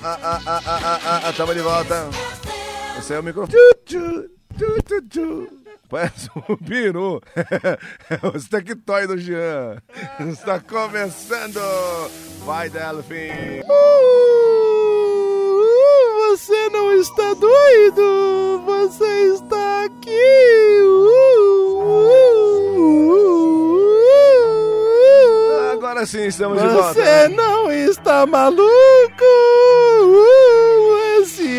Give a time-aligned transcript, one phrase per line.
[0.00, 2.08] Ah, ah, ah, ah, ah, ah, ah, tamo de volta.
[2.96, 3.58] Esse é o microfone.
[5.90, 7.20] Parece um peru.
[7.34, 9.82] É o Tectoy do Jean.
[10.20, 11.60] Está começando.
[12.46, 13.58] Vai, Delfim.
[13.64, 13.96] Uh,
[16.30, 18.62] você não está doido?
[18.66, 20.80] Você está aqui.
[20.84, 22.78] Uh, uh,
[25.66, 26.94] uh, Agora sim estamos de volta.
[26.94, 29.07] Você não está maluco?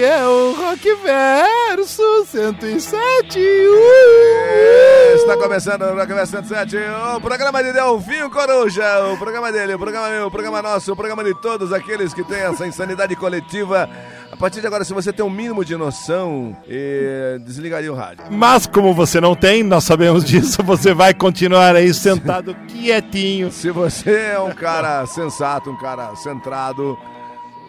[0.10, 3.39] Uh, é o Rock Verso 107.
[3.39, 6.78] É, Está começando o Rock Verso 107,
[7.15, 10.96] o programa de Delfinho Coruja, o programa dele, o programa meu, o programa nosso, o
[10.96, 13.87] programa de todos aqueles que têm essa insanidade coletiva.
[14.32, 18.23] A partir de agora, se você tem um mínimo de noção, eh, desligaria o rádio.
[18.32, 23.51] Mas como você não tem, nós sabemos disso, você vai continuar aí sentado quietinho.
[23.51, 26.98] Se você é um cara sensato, um cara centrado,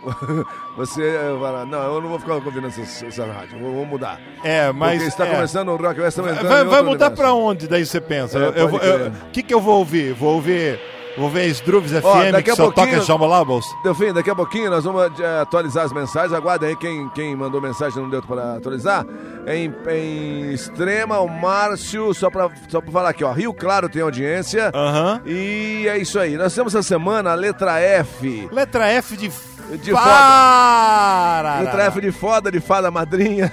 [0.76, 4.20] você fala, não, eu não vou ficar ouvindo essa, essa rádio, vou, vou mudar.
[4.42, 5.34] É, mas Porque está é.
[5.34, 8.38] começando o Rock entrando Vai, vai outro mudar pra onde daí você pensa?
[8.38, 10.12] É, Eu- eu que que eu vou ouvir?
[10.14, 10.78] Vou ouvir,
[11.16, 13.64] vou ver Struves Ó, FM daqui que a só pouquinho- toca Jamba Labels?
[13.82, 16.32] Delfim, daqui a pouquinho nós vamos eh, atualizar as mensagens.
[16.32, 19.04] Aguardem aí quem, quem mandou mensagem não deu para atualizar.
[19.46, 23.32] Em, em Extrema, o Márcio, só para só pra falar aqui, ó.
[23.32, 24.70] Rio Claro tem audiência.
[24.74, 25.20] Aham.
[25.26, 26.36] E é isso aí.
[26.36, 28.48] Nós temos essa semana a letra F.
[28.52, 29.30] Letra F de...
[29.78, 31.60] De Para!
[31.60, 33.52] Letra F de foda, de fada madrinha.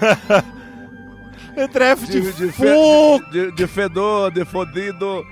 [1.56, 5.24] Letra F de, De, de, fe- de, de fedor, de fodido.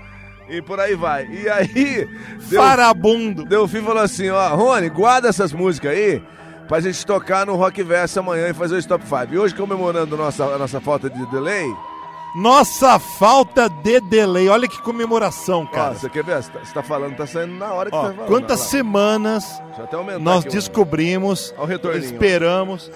[0.48, 1.26] E por aí vai.
[1.26, 2.08] E aí,
[2.48, 3.44] Del- Farabundo.
[3.44, 6.22] Delfim falou assim, ó, Rony, guarda essas músicas aí
[6.66, 9.32] pra gente tocar no Rock Verso amanhã e fazer o Stop 5.
[9.32, 11.64] E hoje, comemorando nossa, a nossa falta de delay,
[12.34, 14.48] Nossa falta de delay.
[14.48, 15.94] Olha que comemoração, ó, cara.
[15.94, 16.42] você quer ver?
[16.42, 18.28] Você tá, você tá falando, tá saindo na hora que Ó, tá falando.
[18.28, 19.60] quantas semanas
[20.20, 21.52] nós aqui descobrimos,
[21.96, 22.90] esperamos,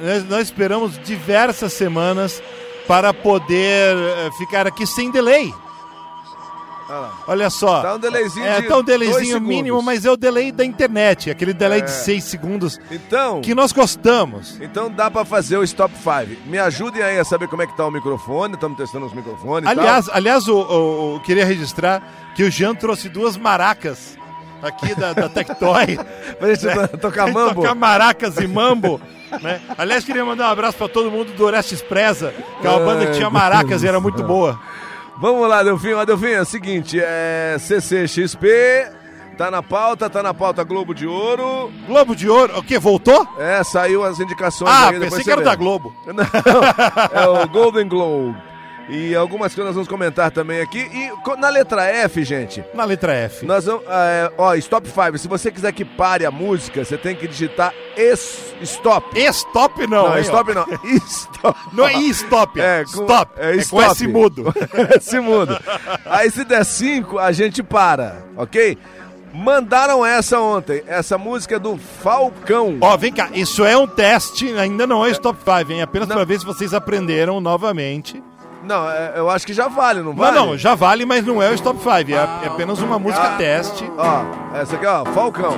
[0.00, 2.42] nós, nós esperamos diversas semanas
[2.86, 5.52] para poder eh, ficar aqui sem delay.
[7.26, 7.82] Olha só.
[7.82, 9.48] Tá um delayzinho É, de tá um dois delayzinho segundos.
[9.48, 11.84] mínimo, mas é o delay da internet, aquele delay É.
[11.84, 14.58] de 6 segundos Então, que nós gostamos.
[14.60, 16.40] então dá pra fazer o Stop 5.
[16.46, 19.70] Me ajudem aí a saber como é que tá o microfone, estamos testando os microfones
[19.70, 19.84] e tal.
[19.84, 22.02] Aliás, aliás, o, o- o- queria registrar
[22.34, 24.16] que o Jean trouxe duas maracas
[24.62, 25.98] aqui da, da Tectoy.
[26.38, 27.56] Pra gente to- tocar mambo.
[27.62, 29.00] Tocar maracas e mambo.
[29.42, 29.60] Né?
[29.76, 32.32] Aliás, queria mandar um abraço pra todo mundo do Orestes Preza,
[32.62, 34.58] que é uma banda que tinha maracas e era muito boa.
[35.20, 35.92] Vamos lá, Delfim.
[35.92, 38.90] Ó, Delfim, é o seguinte, é CCXP,
[39.36, 41.72] tá na pauta, tá na pauta Globo de Ouro.
[41.86, 42.78] Globo de Ouro, o quê?
[42.78, 43.26] Voltou?
[43.38, 45.44] É, saiu as indicações Ah, aí, pensei que era vê.
[45.44, 45.92] da Globo.
[46.06, 46.22] Não,
[47.36, 48.36] é o Golden Globe.
[48.88, 50.78] E algumas coisas nós vamos comentar também aqui.
[50.78, 53.44] E na letra F, gente, Na letra F.
[53.44, 53.84] nós vamos.
[53.86, 55.18] é, ó, Stop 5.
[55.18, 59.18] Se você quiser que pare a música, você tem que digitar es, Stop.
[59.20, 60.66] Stop não, não, hein, Stop não.
[61.06, 61.58] Stop.
[61.72, 63.32] Não é stop, É, é com- stop.
[63.38, 63.82] é É, com stop.
[63.84, 64.54] S mudo.
[64.96, 65.58] Esse mundo.
[66.06, 68.78] Aí se der 5, a gente para, ok?
[69.34, 70.82] Mandaram essa ontem.
[70.86, 72.78] Essa música é do Falcão.
[72.80, 75.82] Ó, vem cá, isso é um teste, ainda não é Stop 5, hein?
[75.82, 78.22] Apenas pra ver se vocês aprenderam novamente.
[78.62, 80.36] Não, é- eu acho que já vale, não vale?
[80.36, 83.34] Não, não, já vale, mas não é o Stop 5, é, é apenas uma música
[83.34, 83.36] Ah.
[83.36, 83.90] teste.
[83.96, 85.56] Ó, essa aqui, ó, Falcão.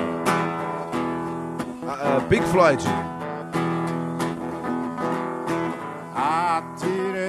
[1.89, 2.85] Ah, ah, Pink Floyd.
[6.15, 7.29] Atirei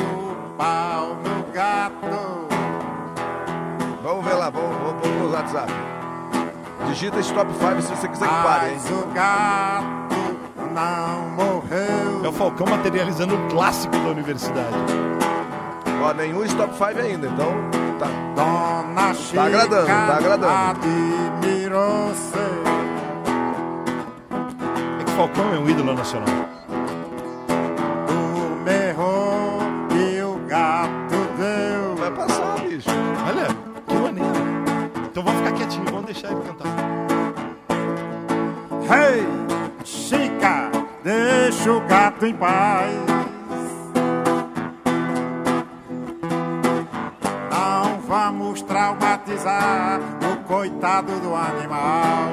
[0.00, 2.48] o pau no gato.
[4.02, 5.72] Vamos ver lá, vamos, vamos, vamos pro WhatsApp.
[6.88, 8.78] Digita Stop 5 se você quiser que pare, hein?
[8.82, 10.38] Mas o gato
[10.74, 12.24] não morreu.
[12.24, 14.76] É o Falcão materializando um clássico da universidade.
[16.02, 17.52] Ó, nenhum Stop 5 ainda, então
[17.98, 18.08] tá.
[18.34, 20.46] Dona Chica agradando, tá agradando.
[20.46, 22.38] admirou-se.
[25.00, 26.28] É que Falcão é um ídolo nacional.
[28.08, 29.58] O merro
[29.88, 31.96] que o gato deu.
[31.96, 32.88] Vai passar, bicho.
[33.26, 33.48] Olha,
[33.86, 34.28] que maneiro.
[35.10, 36.68] Então vamos ficar quietinho, vamos deixar ele cantar.
[38.90, 39.26] Hey,
[41.68, 42.94] deixa o gato em paz.
[47.50, 50.00] Não vamos traumatizar
[50.32, 52.28] o coitado do animal.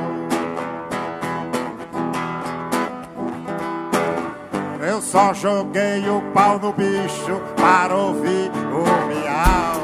[4.87, 9.81] Eu só joguei o pau no bicho para ouvir o miau.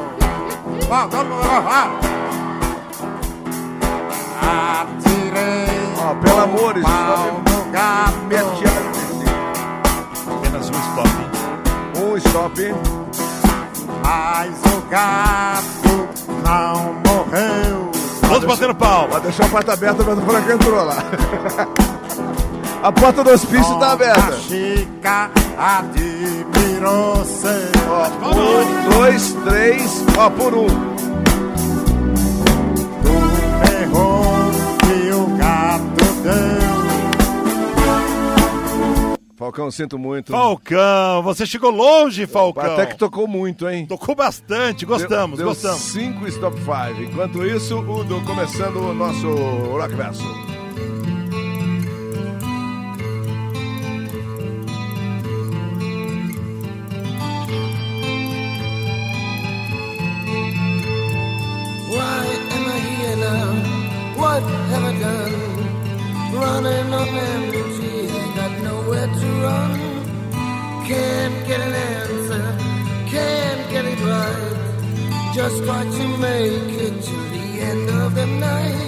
[0.87, 1.41] Vamos.
[4.41, 8.11] Atirei Ó, pelo amor, o pau no gato.
[8.25, 8.90] Apenas
[10.71, 11.09] um stop.
[11.97, 12.75] Um stop.
[14.03, 16.09] Mas o gato
[16.43, 17.91] não morreu.
[18.27, 19.07] Todos batendo palma.
[19.07, 20.97] Vai deixar a porta aberta, mas o furacão entrou lá.
[22.83, 24.39] A porta do hospício está aberta.
[24.39, 27.45] Chica admirou-se.
[27.87, 30.65] Ó, um, dois, três, ó, por um.
[33.03, 33.13] Tu
[33.83, 36.60] errou que o gato deu.
[39.51, 40.31] Falcão, sinto muito.
[40.31, 42.73] Falcão, você chegou longe, Falcão.
[42.73, 43.85] Até que tocou muito, hein?
[43.85, 45.81] Tocou bastante, gostamos, deu, deu gostamos.
[45.81, 47.03] Cinco Stop five.
[47.03, 50.50] Enquanto isso, Udo começando o nosso Rock Verso.
[75.51, 78.80] just try to make it to the end of the night.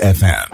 [0.00, 0.47] FM.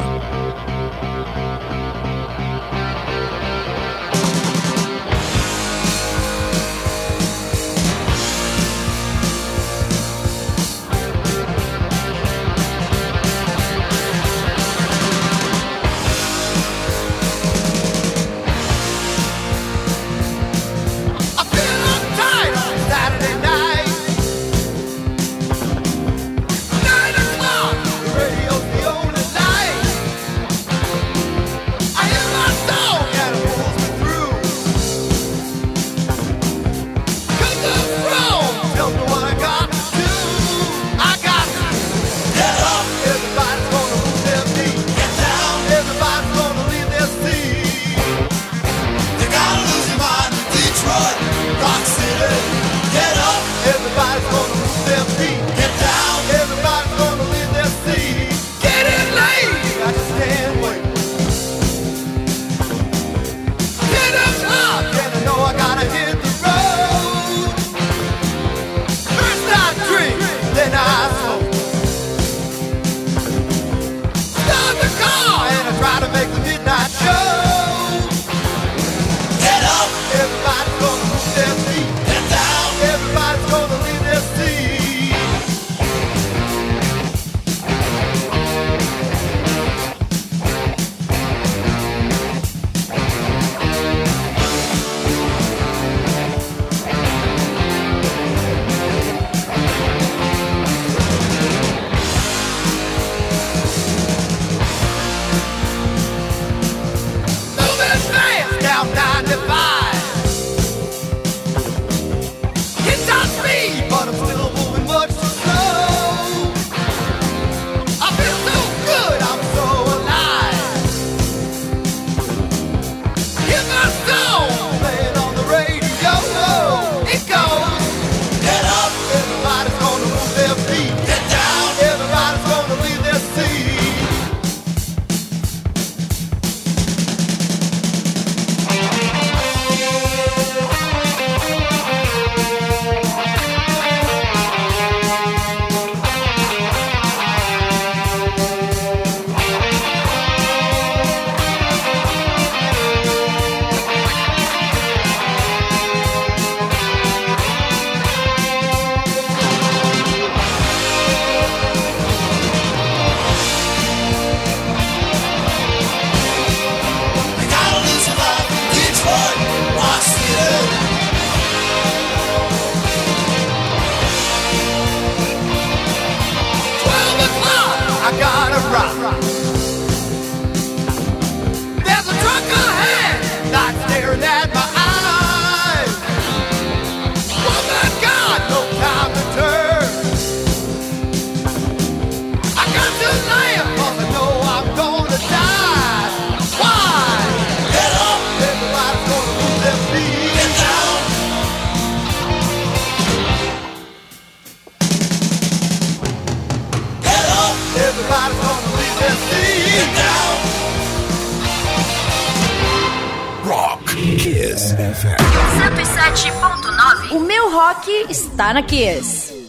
[217.10, 219.43] O meu rock está na Kiss.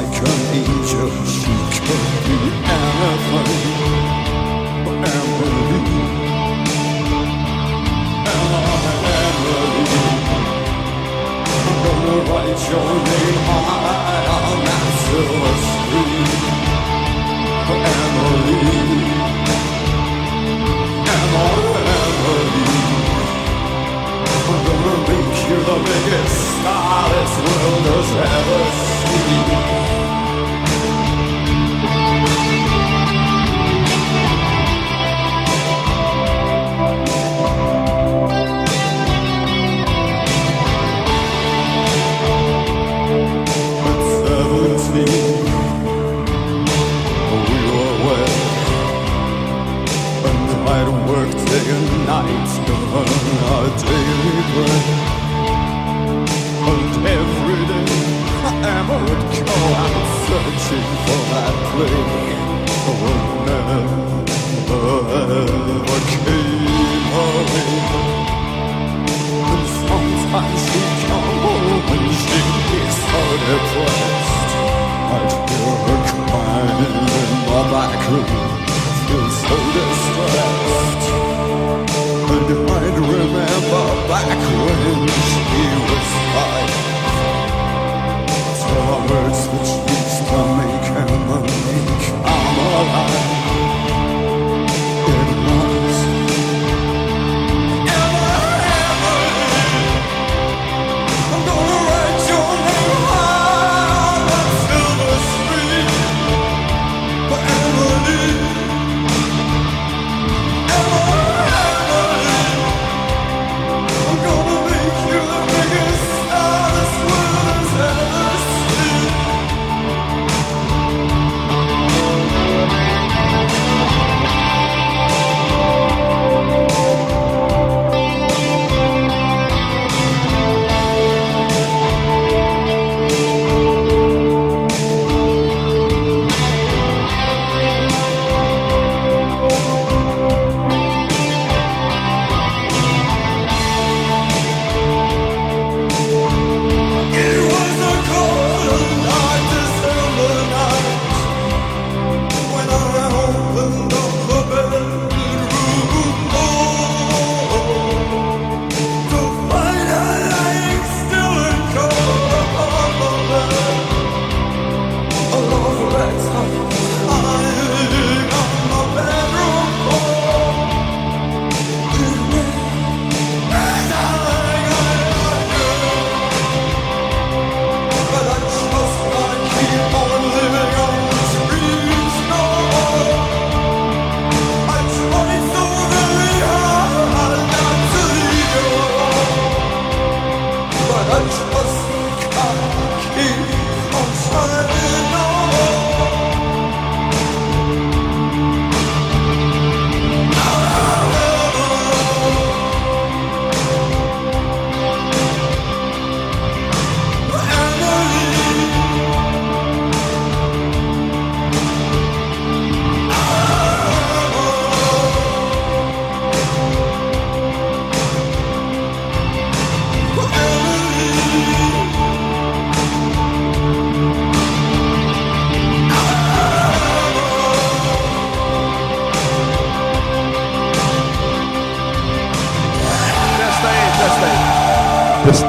[0.00, 0.39] Like.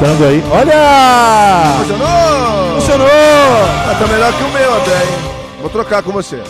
[0.04, 0.44] Aí.
[0.52, 1.78] Olha!
[1.80, 2.76] Funcionou!
[2.80, 3.08] Funcionou!
[3.08, 5.20] Ah, tá melhor que o meu até, hein?
[5.62, 6.42] Vou trocar com você.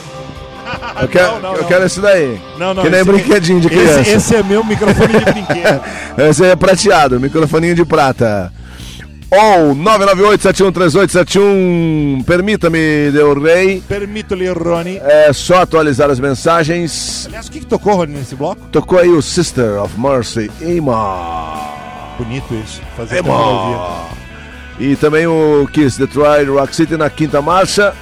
[1.02, 1.68] Eu quero, Não, não, eu não.
[1.68, 2.40] quero esse daí.
[2.58, 4.00] Não, não, que nem esse- brinquedinho de criança.
[4.02, 5.82] Esse, esse é meu microfone de brinquedo.
[6.30, 8.54] Esse é prateado, microfoninho de prata.
[9.30, 12.24] Ou 998-713871.
[12.26, 13.84] Permita-me, Del Rey.
[13.88, 14.98] Permito-lhe, Rony.
[15.04, 17.26] É só atualizar as mensagens.
[17.28, 18.62] Aliás, o que, que tocou, Rony, nesse bloco?
[18.72, 21.81] Tocou aí o Sister of Mercy, Emma.
[22.24, 22.82] Bonito isso.
[22.96, 23.76] Fazer tecnologia.
[23.76, 24.08] Emma.
[24.80, 27.94] E também o Kiss Detroit Rock City na quinta marcha.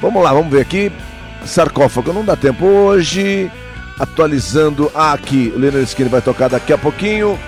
[0.00, 0.92] Vamos lá, vamos ver aqui.
[1.44, 3.50] Sarcófago, não dá tempo hoje.
[3.98, 5.52] Atualizando aqui.
[5.54, 7.38] O Leonard Skinner vai tocar daqui a pouquinho.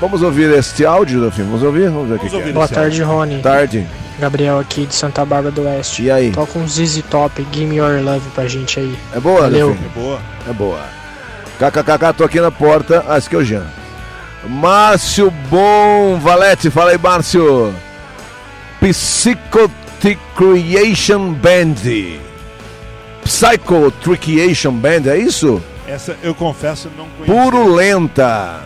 [0.00, 1.50] Vamos ouvir este áudio do filme.
[1.50, 1.90] Vamos ouvir?
[1.90, 2.52] Vamos ver o que que é.
[2.52, 3.40] Boa tarde, Rony.
[3.40, 3.86] Tarde.
[4.18, 6.02] Gabriel aqui de Santa Bárbara do Oeste.
[6.02, 6.32] E aí?
[6.32, 8.98] Toca um ZZ Top, Give Me Your Love pra gente aí.
[9.14, 9.68] É boa, Valeu.
[9.68, 9.84] Delfim?
[9.84, 10.20] É boa.
[10.48, 10.80] É boa.
[11.58, 13.04] KKKK, tô aqui na porta.
[13.08, 13.66] Ah, esse aqui é o Jean.
[14.46, 17.74] Márcio Bom Valete, fala aí, Márcio.
[18.80, 21.74] Psychotricreation Band.
[23.24, 25.60] Psychotricreation Band, é isso?
[25.86, 27.50] Essa eu confesso não conheço.
[27.50, 28.60] Purulenta.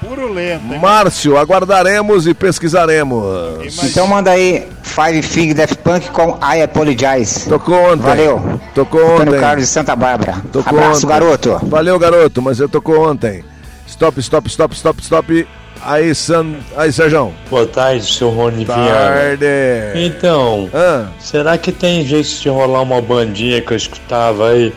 [0.00, 0.72] Puro lento.
[0.72, 0.78] hein?
[0.80, 3.20] Márcio, aguardaremos e pesquisaremos.
[3.60, 7.48] Imagina- Então manda aí Five Finger Death Punk com I Apologize.
[7.48, 8.02] Tocou ontem.
[8.04, 8.60] Valeu.
[8.76, 9.40] Tocou Antônio ontem.
[9.40, 10.36] Carlos de Santa Bárbara.
[10.52, 11.08] Tocou Abraço, ontem.
[11.08, 11.58] garoto.
[11.64, 13.42] Valeu, garoto, mas eu tocou ontem.
[13.88, 15.48] Stop, stop, stop, stop, stop.
[15.80, 16.56] Aí, San...
[16.76, 17.32] aí Sérgio.
[17.48, 18.88] Boa tarde, seu Rony Viana.
[18.90, 19.46] Tarde.
[19.94, 24.74] Então, Ah, será que tem jeito de rolar uma bandinha que eu escutava aí?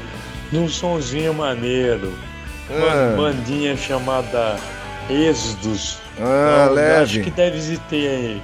[0.51, 2.13] Num sonzinho maneiro.
[2.69, 3.15] Uma Ah.
[3.17, 4.55] bandinha chamada
[5.09, 5.97] Êxodos.
[6.19, 7.01] ah, Então, leve.
[7.03, 8.41] Acho que deve existir aí.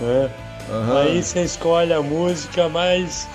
[0.00, 0.30] Né?
[0.70, 1.00] Aham.
[1.00, 3.28] Aí você escolhe a música mais,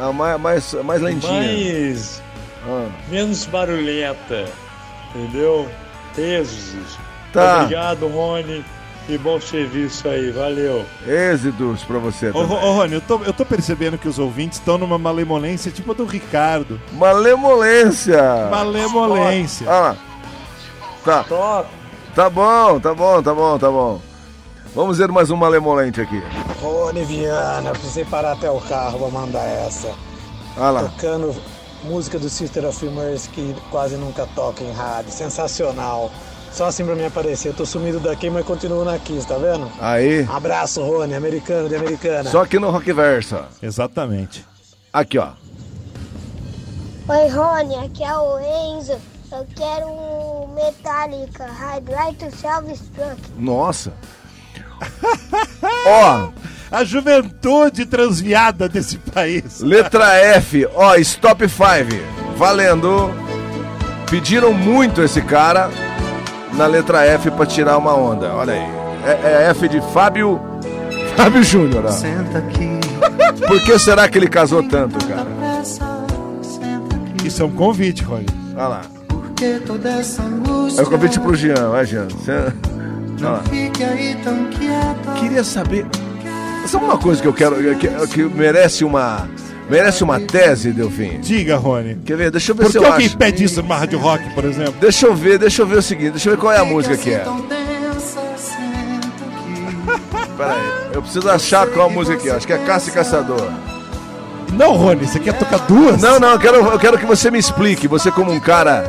[0.00, 1.32] Ah, mais, mais, mais lentinha.
[1.32, 2.22] mais
[2.66, 4.46] Ah, menos barulhenta.
[5.14, 5.68] Entendeu?
[6.18, 6.98] Êxodos.
[7.32, 7.62] Tá.
[7.62, 8.64] Obrigado, Rony.
[9.08, 10.30] E bom serviço aí.
[10.30, 10.84] Valeu.
[11.06, 12.46] êxitos pra você Ô, também.
[12.48, 15.92] Ro- ô, Rony, eu tô, eu tô percebendo que os ouvintes estão numa malemolência tipo
[15.92, 16.80] a do Ricardo.
[16.92, 18.48] Malemolência.
[18.50, 19.66] Malemolência.
[19.70, 19.96] Ah lá.
[21.04, 21.64] Tá.
[22.14, 24.00] Tá bom, tá bom, tá bom, tá bom.
[24.74, 26.22] Vamos ver mais um malemolente aqui.
[26.62, 29.92] Rony Viana, precisei parar até o carro pra mandar essa.
[30.56, 30.82] Ah lá.
[30.84, 31.34] Tocando
[31.84, 35.12] música do Sister of Mercy que quase nunca toca em rádio.
[35.12, 36.10] Sensacional.
[36.52, 37.48] Só assim pra me aparecer.
[37.48, 39.70] Eu tô sumido daqui, mas continuo na Kiss, tá vendo?
[39.80, 40.24] Aí.
[40.30, 42.30] Abraço, Rony, americano de americana.
[42.30, 43.46] Só aqui no Rock Versa.
[43.60, 44.46] Exatamente.
[44.92, 45.32] Aqui, ó.
[47.08, 48.96] Oi, Rony, aqui é o Enzo.
[49.32, 53.20] Eu quero um Metallica, Hard Right to Self-Struck.
[53.36, 53.92] Nossa.
[55.86, 56.28] ó,
[56.74, 59.60] A juventude transviada desse país.
[59.60, 61.56] letra F, ó, Stop 5.
[62.36, 63.10] Valendo.
[64.10, 65.70] Pediram muito esse cara
[66.54, 68.32] na letra F pra tirar uma onda.
[68.34, 68.66] Olha aí.
[69.06, 70.40] É, é F de Fábio.
[71.16, 71.92] Fábio Júnior, ó.
[71.92, 72.80] Senta aqui,
[73.46, 75.26] Por que será que ele casou tanto, cara?
[77.24, 78.26] Isso é um convite, Rony.
[78.56, 78.80] Olha lá.
[79.08, 80.80] porque toda essa angústia.
[80.80, 82.08] É o convite pro Jean, vai, Jean.
[82.08, 82.52] Você-
[83.20, 83.42] Não lá.
[83.48, 85.12] fique aí tão quieta.
[85.20, 85.86] Queria saber.
[86.74, 87.56] Sabe uma coisa que eu quero.
[87.76, 89.28] Que, que merece uma.
[89.70, 91.20] Merece uma tese, Delfim?
[91.20, 91.96] Diga, Rony.
[92.04, 92.30] Quer ver?
[92.30, 93.16] Deixa eu ver Por se que eu alguém acho.
[93.16, 94.74] pede isso numa rádio rock, por exemplo?
[94.80, 96.96] Deixa eu ver, deixa eu ver o seguinte, deixa eu ver qual é a música
[96.96, 97.18] que é.
[97.20, 100.26] Tão tensa, senta aqui.
[100.36, 102.32] Pera aí, eu preciso achar qual a música que é.
[102.32, 103.48] Acho que é Caça e Caçador.
[104.52, 106.02] Não, Rony, você quer tocar duas?
[106.02, 107.88] Não, não, eu quero, eu quero que você me explique.
[107.88, 108.84] Você, como um cara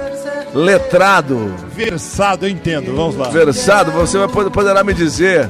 [0.54, 2.94] letrado, Versado, eu entendo.
[2.96, 3.30] Vamos lá.
[3.30, 5.48] versado, você vai, pod- poderá me dizer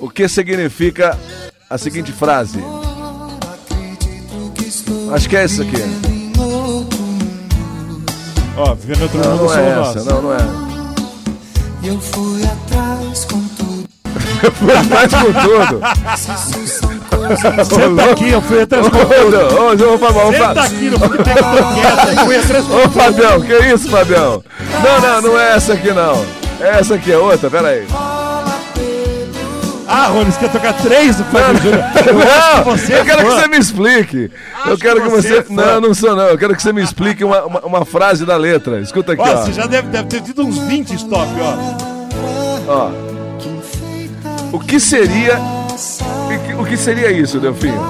[0.00, 1.18] o que significa
[1.68, 2.58] a seguinte frase.
[5.12, 5.82] Acho que é isso aqui.
[8.56, 9.96] Ó, vivendo outro Não, mundo não é nós.
[9.96, 10.38] essa, não, não é.
[11.84, 13.84] Eu fui atrás com tudo.
[14.42, 15.80] Eu fui atrás com tudo.
[17.66, 19.36] Senta aqui, eu fui atrás com tudo.
[19.56, 23.88] Ô, ô, ô, Fabião, ô, Senta aqui, não fui atrás com Ô, Fabião, que isso,
[23.88, 24.42] Fabião?
[24.82, 26.24] Não, não, não é essa aqui, não.
[26.60, 27.86] Essa aqui é outra, pera aí.
[29.88, 31.84] Ah, Rony, você quer tocar três do Fábio Júnior?
[32.56, 34.30] Não, você eu quero que você me explique.
[34.66, 35.42] Eu Acho quero que que você.
[35.42, 35.52] você.
[35.52, 36.24] Não, não sou, não.
[36.24, 38.80] Eu quero que você me explique uma, uma, uma frase da letra.
[38.80, 39.36] Escuta aqui, Ó, ó.
[39.44, 41.54] você já deve, deve ter tido uns 20 stop, ó.
[42.68, 42.90] ó.
[44.52, 45.38] O que seria.
[46.58, 47.80] o que- seria isso, Delfinho?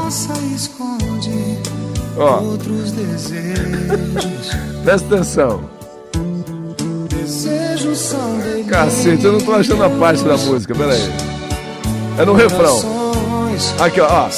[2.19, 2.41] Ó,
[4.85, 5.77] presta atenção.
[8.69, 11.36] Cacete, eu não tô achando a parte da música, pera aí.
[12.19, 12.81] É no refrão.
[13.79, 14.29] Aqui, ó.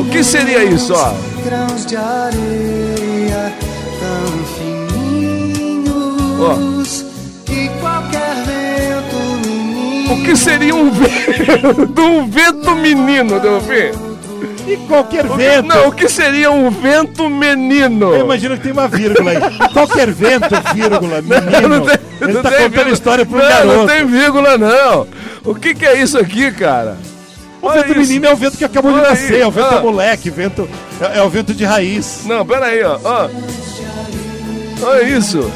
[0.00, 1.12] O que seria isso, ó?
[1.44, 3.52] Grãos de areia
[4.00, 4.26] tão
[5.68, 7.04] fininhos.
[7.48, 8.70] E qualquer vento
[10.30, 14.09] que seria um vento, um vento menino, Delfim?
[14.66, 15.66] E qualquer O que- vento.
[15.68, 18.12] não, o que seria um vento menino?
[18.14, 19.38] Eu imagino que tem uma vírgula aí.
[19.72, 21.68] Qualquer vento, vírgula, menino.
[21.68, 22.92] Não tem- Ele não tá tem contando vírgula.
[22.94, 23.76] história pro não, garoto.
[23.78, 25.06] Não tem vírgula, não.
[25.44, 26.96] O que, que é isso aqui, cara?
[27.62, 29.40] O vento menino é o vento que acabou de Olha nascer, aí.
[29.42, 29.80] é o vento Ah.
[29.80, 30.68] moleque, vento,
[31.00, 32.20] é, é o vento de raiz.
[32.24, 32.98] Não, peraí, ó.
[33.04, 33.28] ó.
[34.82, 35.50] Olha isso.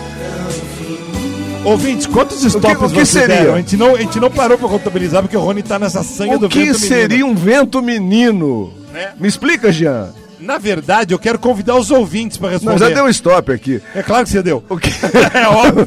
[1.64, 3.36] Ouvintes, quantos stops o que vocês seria?
[3.36, 3.54] deram?
[3.54, 6.36] A gente, não, a gente não parou pra contabilizar porque o Rony tá nessa sanha
[6.36, 7.28] do O que vento seria menino.
[7.28, 8.70] um vento menino?
[9.18, 10.12] Me explica, Jean.
[10.40, 12.78] Na verdade, eu quero convidar os ouvintes pra responder.
[12.80, 13.80] Não, já deu stop aqui.
[13.94, 14.62] É claro que você deu.
[14.68, 14.90] O que,
[15.32, 15.86] É óbvio.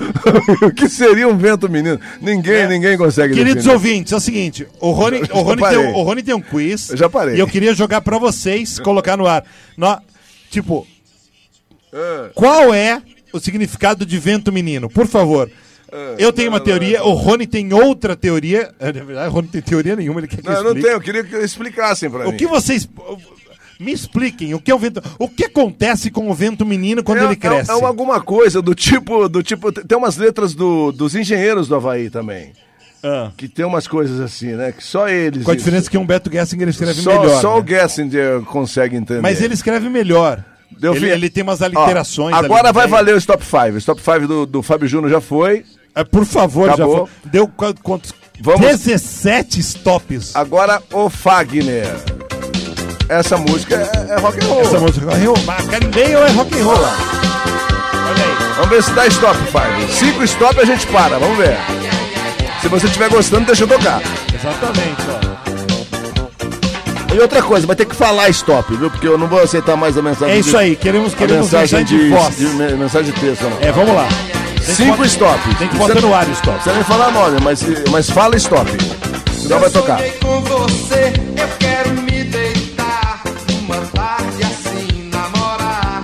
[0.68, 2.00] o que seria um vento menino?
[2.22, 3.74] Ninguém, ninguém consegue Queridos definir.
[3.76, 6.90] ouvintes, é o seguinte, o Rony, o, Rony tem, um- o Rony tem um quiz.
[6.90, 7.36] Eu já parei.
[7.36, 9.44] E eu queria jogar pra vocês, colocar no ar.
[9.76, 10.00] No-
[10.50, 10.88] tipo,
[11.94, 13.02] Ah, qual é
[13.34, 14.90] o significado de vento menino?
[14.90, 15.52] Por favor.
[16.18, 18.72] Eu tenho uma teoria, o Rony tem outra teoria.
[18.80, 20.88] É, Na verdade, o Rony tem teoria nenhuma, ele quer que Não, eu não tenho,
[20.88, 22.38] eu queria que explicassem pra O mim.
[22.38, 22.88] que vocês.
[23.80, 25.02] Me expliquem, o que é o vento.
[25.20, 27.70] O que acontece com o vento menino quando é, ele cresce?
[27.70, 31.68] É, é uma- alguma coisa do tipo, do tipo, tem umas letras do, dos engenheiros
[31.68, 32.54] do Havaí também.
[33.04, 33.30] Ah.
[33.38, 34.72] Que tem umas coisas assim, né?
[34.72, 35.44] Que só eles.
[35.44, 37.40] Com a diferença que um Beto Gessinger escreve só, melhor.
[37.40, 37.64] Só né?
[37.64, 39.22] o Gessinger consegue entender.
[39.22, 40.44] Mas ele escreve melhor.
[40.82, 42.36] Ele, ele tem umas Ó, aliterações.
[42.36, 43.76] agora ali, vai valer o Stop 5.
[43.76, 45.64] O Stop 5 do, do Fábio Júnior já foi.
[45.98, 47.10] É, por favor, Acabou.
[47.24, 47.30] já.
[47.32, 48.14] Deu qu- quantos?
[48.40, 50.36] Vamos- 17 stops.
[50.36, 51.88] Agora o Fagner.
[53.10, 54.62] Essa música é, é rock and roll.
[54.62, 55.38] Essa música é rock and roll.
[55.46, 56.78] Mas é rock and roll?
[56.78, 58.54] Olha aí.
[58.58, 59.90] Vamos ver se dá stop, Fagner.
[59.90, 61.58] Cinco stop a gente para, vamos ver.
[62.62, 64.02] Se você estiver gostando, deixa eu tocar.
[64.34, 65.38] Exatamente, ó.
[67.16, 68.92] E outra coisa, vai ter que falar stop, viu?
[68.92, 71.80] Porque eu não vou aceitar mais a mensagem É isso de- aí, queremos, queremos mensagem
[71.80, 72.38] mensagem de, de voz.
[72.38, 73.58] de me- mensagem de texto, não.
[73.68, 74.08] É, vamos lá.
[74.76, 75.56] Cinco stop.
[75.56, 76.62] Tem que botar no ar o stop.
[76.62, 78.70] Você nem falar nome, mas, mas fala stop.
[79.42, 80.00] Senão vai tocar.
[80.22, 83.22] com você, eu quero me deitar.
[83.62, 86.04] Uma tarde assim, namorar.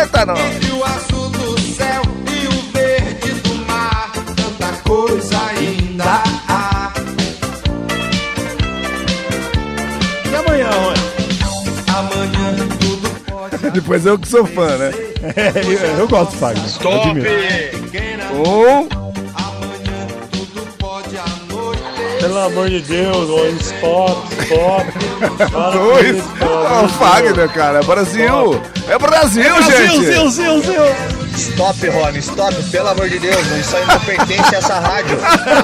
[0.00, 0.36] Eita, não.
[0.36, 4.12] Entre o azul do céu e o verde do mar.
[4.36, 6.92] Tanta coisa ainda há.
[10.30, 11.00] E amanhã, Rony?
[11.88, 13.70] Amanhã tudo pode.
[13.74, 14.92] Depois eu que sou fã, né?
[15.66, 16.64] Eu, eu gosto Fagner.
[16.64, 17.75] Admiro.
[18.36, 18.88] Um.
[19.34, 21.82] Amanhã tudo pode à noite.
[22.20, 25.72] Pelo amor de Deus, ó, stop, stop.
[25.72, 26.16] Dois.
[26.40, 27.78] É o Fagner, cara.
[27.78, 28.60] É Brasil.
[28.88, 30.04] É Brasil, Brasil, gente.
[30.04, 31.16] Zil, Zil, Zil.
[31.36, 35.18] Stop, Rony, stop, pelo amor de Deus, isso aí não pertence a essa rádio.
[35.22, 35.56] Ah,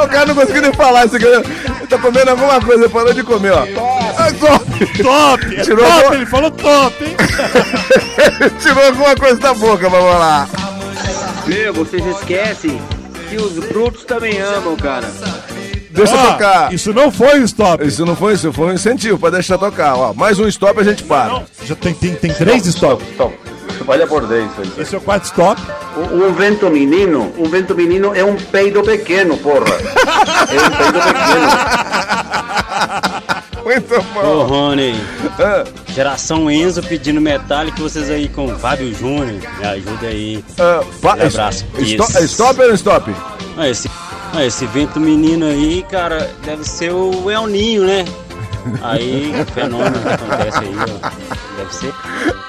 [0.04, 1.24] O cara não conseguiu nem falar isso aqui.
[1.24, 3.64] Ele tá comendo alguma coisa, parou de comer, ó.
[4.16, 5.02] Ah, top.
[5.02, 7.16] Top, é Tirou top, alguma- ele falou top, hein?
[8.62, 10.48] Tirou alguma coisa da boca, vamos lá.
[11.46, 12.80] Meu, vocês esquecem
[13.28, 15.06] que os brutos também amam, cara.
[15.90, 16.72] Deixa Ó, tocar.
[16.72, 17.86] Isso não foi o stop.
[17.86, 20.12] Isso não foi isso, foi um incentivo pra deixar tocar, ó.
[20.12, 21.42] Mais um stop a gente para.
[21.64, 23.06] Já tem, tem, tem três stops.
[23.86, 24.62] Olha por dentro.
[24.78, 25.60] Esse é o quarto stop.
[26.12, 29.66] Um vento menino, um vento menino é um peido pequeno, porra.
[29.68, 31.48] É um peido pequeno.
[33.64, 34.46] Muito Ô bom.
[34.46, 34.94] Rony,
[35.38, 39.40] Ah, geração Enzo pedindo metálico vocês aí com o Fábio Júnior.
[39.58, 40.44] Me ajuda aí.
[40.58, 41.64] ah, pa- Um abraço.
[41.78, 43.14] Stop, stop ou não stop?
[43.56, 43.90] Ah, esse,
[44.34, 48.04] ah, esse vento menino aí, cara, deve ser o El Ninho, né?
[48.82, 51.10] Aí, fenômeno que acontece aí, ó.
[51.56, 51.94] Deve ser.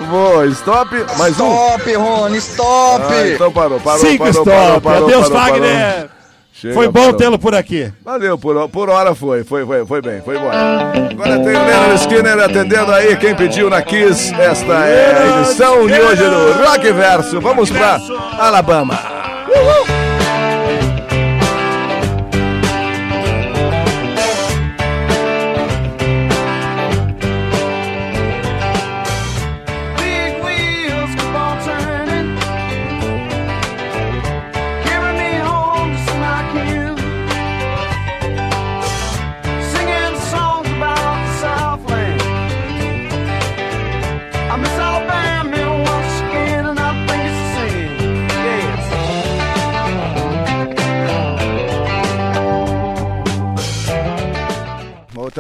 [0.09, 0.95] Boa, stop.
[1.17, 1.53] Mais um.
[1.53, 3.03] Stop, Rony, stop!
[3.13, 4.49] Ah, então parou, parou, Cinco parou, stop.
[4.49, 5.93] parou, parou, Adeus, parou, Fagner.
[5.93, 6.09] parou.
[6.65, 7.91] Chega, Foi bom tê-lo por aqui.
[8.03, 10.57] Valeu, por, por hora foi, foi, foi, foi bem, foi embora.
[11.11, 14.33] Agora tem o Leonard Skinner atendendo aí quem pediu na Kiss.
[14.33, 17.39] Esta é a edição de hoje do Rock Verso.
[17.39, 17.99] Vamos pra
[18.39, 18.99] Alabama.
[19.47, 20.04] Big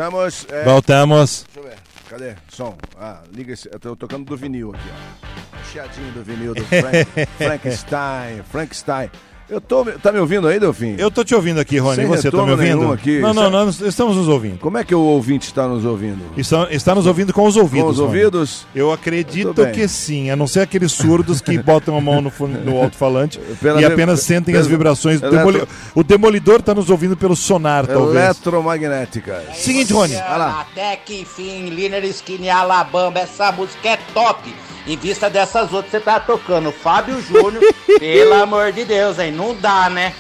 [0.09, 0.45] Voltamos.
[0.49, 1.45] é, Voltamos.
[1.53, 1.79] Deixa eu ver.
[2.09, 2.35] Cadê?
[2.49, 2.77] Som.
[2.99, 3.67] Ah, liga esse.
[3.71, 5.63] Eu tô tocando do vinil aqui, ó.
[5.71, 8.43] Chiadinho do vinil do Frank, Frankenstein.
[8.43, 9.09] Frankenstein.
[9.47, 10.95] Eu tô, tá me ouvindo aí, Delfim?
[10.97, 11.97] Eu tô te ouvindo aqui, Rony.
[11.97, 12.91] Sem você tá me ouvindo?
[12.91, 13.19] aqui.
[13.19, 14.57] Não, não, é- nós estamos nos ouvindo.
[14.57, 16.19] Como é que o ouvinte está nos ouvindo?
[16.35, 17.85] Está, está nos ouvindo com os ouvidos.
[17.85, 18.07] Com os Rony.
[18.07, 18.65] ouvidos?
[18.73, 19.71] Eu acredito bem.
[19.71, 22.31] que sim, a não ser aqueles surdos que botam a mão no,
[22.65, 23.39] no alto-falante
[23.79, 25.21] e apenas sentem pela- as vibrações.
[25.21, 28.15] do eletro- demoli- O demolidor está nos ouvindo pelo sonar, talvez.
[28.25, 29.57] Eletromagnéticas.
[29.57, 30.15] Seguinte, Rony.
[30.15, 34.53] Até que enfim, Liner Skinny Alabama, essa música é top.
[34.87, 37.63] Em vista dessas outras, você tá tocando Fábio Júnior,
[37.99, 39.31] pelo amor de Deus, hein?
[39.31, 40.13] Não dá, né?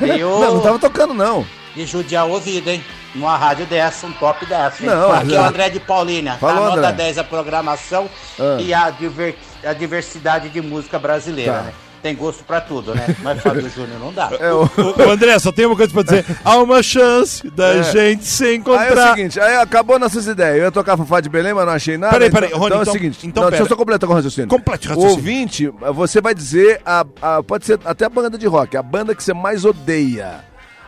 [0.00, 0.40] Eu...
[0.40, 1.46] Não, não tava tocando, não.
[1.74, 2.84] De judiar o ouvido, hein?
[3.14, 4.82] Numa rádio dessa, um top dessa.
[4.82, 4.90] hein?
[4.90, 6.34] Não, Aqui já- é o André de Paulínia.
[6.34, 6.92] Falou, tá nota André.
[7.04, 8.56] 10 a programação Ah.
[8.60, 11.62] e a, diver- a diversidade de música brasileira, Tá.
[11.62, 11.72] né?
[12.02, 13.16] Tem gosto pra tudo, né?
[13.22, 14.30] Mas Fábio Júnior não dá.
[14.38, 16.24] É, o- Ô, André, só tem uma coisa pra dizer.
[16.44, 17.82] Há uma chance da É.
[17.82, 19.12] gente se Aí é encontrar.
[19.12, 20.58] o seguinte, aí acabou nossas ideias.
[20.58, 22.12] Eu ia tocar Fafá de Belém, mas não achei nada.
[22.12, 24.06] Peraí, peraí, então, Rony, então, é então- o seguinte, então não, deixa eu só completar
[24.06, 24.48] com o raciocínio.
[24.48, 25.16] Complete o O raciocínio.
[25.16, 29.12] ouvinte, você vai dizer, a, a- pode ser até a banda de rock, a banda
[29.14, 30.44] que você mais odeia.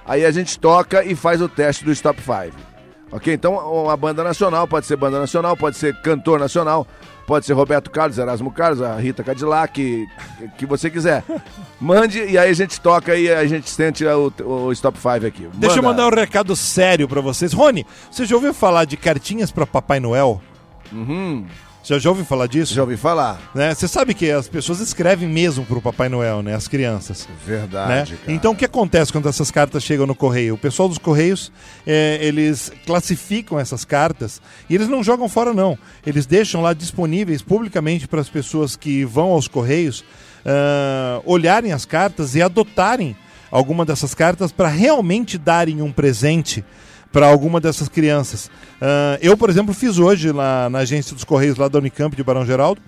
[0.07, 2.57] Aí a gente toca e faz o teste do Stop 5.
[3.13, 3.35] Ok?
[3.35, 6.87] Então, uma banda nacional, pode ser banda nacional, pode ser cantor nacional,
[7.31, 10.09] pode ser Roberto Carlos, Erasmo Carlos, a Rita Cadillac, que,
[10.59, 11.23] que você quiser.
[11.81, 15.49] Mande e aí a gente toca e a gente sente o, o Stop 5 aqui.
[15.55, 16.03] Deixa eu Manda.
[16.03, 17.53] mandar um recado sério pra vocês.
[17.53, 20.43] Rony, você já ouviu falar de cartinhas pra Papai Noel?
[20.91, 21.47] Uhum.
[21.83, 22.75] Já, já ouviu falar disso?
[22.75, 23.41] Já ouvi falar.
[23.55, 23.75] Né?
[23.75, 26.55] Você sabe que as pessoas escrevem mesmo pro Papai Noel, né?
[26.55, 27.27] As crianças.
[27.47, 28.19] Verdade, né?
[28.19, 28.33] cara.
[28.33, 30.55] Então o que acontece quando essas cartas chegam no correio?
[30.55, 31.51] O pessoal dos correios,
[31.87, 35.79] é, eles classificam essas cartas e eles não jogam fora não.
[36.07, 40.05] Eles deixam lá disponíveis publicamente para as pessoas que vão aos correios
[40.45, 43.17] ah, olharem as cartas e adotarem
[43.51, 46.65] alguma dessas cartas para realmente darem um presente
[47.13, 48.51] para alguma dessas crianças.
[48.81, 52.23] Ah, eu, por exemplo, fiz hoje lá na agência dos Correios lá da Unicamp de
[52.23, 52.81] Barão Geraldo.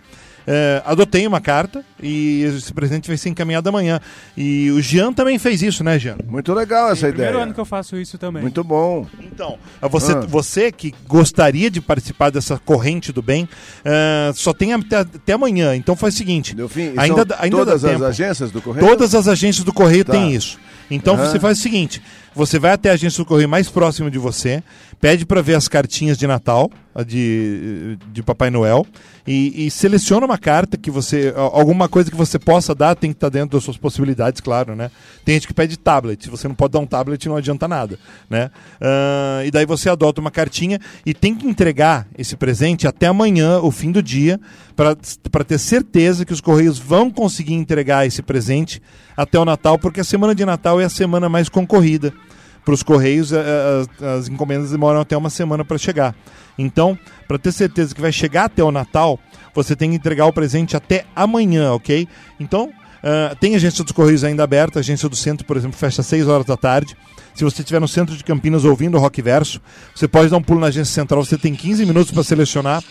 [0.46, 4.00] Eh, adotei uma carta e esse presente vai ser encaminhado amanhã.
[4.36, 6.16] E o Jean também fez isso, né, Jean?
[6.26, 7.44] Muito legal essa Primeiro ideia.
[7.44, 8.42] ano que eu faço isso também.
[8.42, 9.06] Muito bom.
[9.20, 9.58] Então,
[9.90, 10.20] Você, Ah.
[10.20, 13.48] você que gostaria de participar dessa corrente do bem,
[13.84, 15.74] eh, só tem até, até amanhã.
[15.76, 16.54] Então faz o seguinte:
[16.96, 18.86] ainda, ainda todas dá as agências do Correio?
[18.86, 20.12] Todas as agências do Correio Tá.
[20.12, 20.58] têm isso.
[20.90, 21.26] Então Aham.
[21.26, 22.02] você faz o seguinte:
[22.34, 24.62] você vai até a agência do Correio mais próxima de você,
[25.02, 26.70] pede para ver as cartinhas de Natal,
[27.04, 28.86] de, de Papai Noel,
[29.26, 31.34] e, e seleciona uma carta que você.
[31.36, 34.92] Alguma coisa que você possa dar tem que estar dentro das suas possibilidades, claro, né?
[35.24, 36.30] Tem gente que pede tablet.
[36.30, 37.98] Você não pode dar um tablet, não adianta nada,
[38.30, 38.48] né?
[38.80, 43.58] Ah, e daí você adota uma cartinha e tem que entregar esse presente até amanhã,
[43.58, 44.40] o fim do dia,
[44.76, 48.80] para ter certeza que os Correios vão conseguir entregar esse presente
[49.16, 52.14] até o Natal, porque a semana de Natal é a semana mais concorrida
[52.64, 53.38] para os Correios, a-
[54.00, 56.14] a- as encomendas demoram até uma semana para chegar.
[56.58, 59.18] Então, para ter certeza que vai chegar até o Natal,
[59.54, 62.06] você tem que entregar o presente até amanhã, ok?
[62.38, 62.70] Então,
[63.02, 66.06] ah, tem agência dos Correios ainda aberta, a agência do centro, por exemplo, fecha às
[66.06, 66.96] 6 horas da tarde.
[67.34, 69.60] Se você estiver no centro de Campinas ouvindo o Rock Verso,
[69.94, 72.84] você pode dar um pulo na agência central, você tem 15 minutos para selecionar.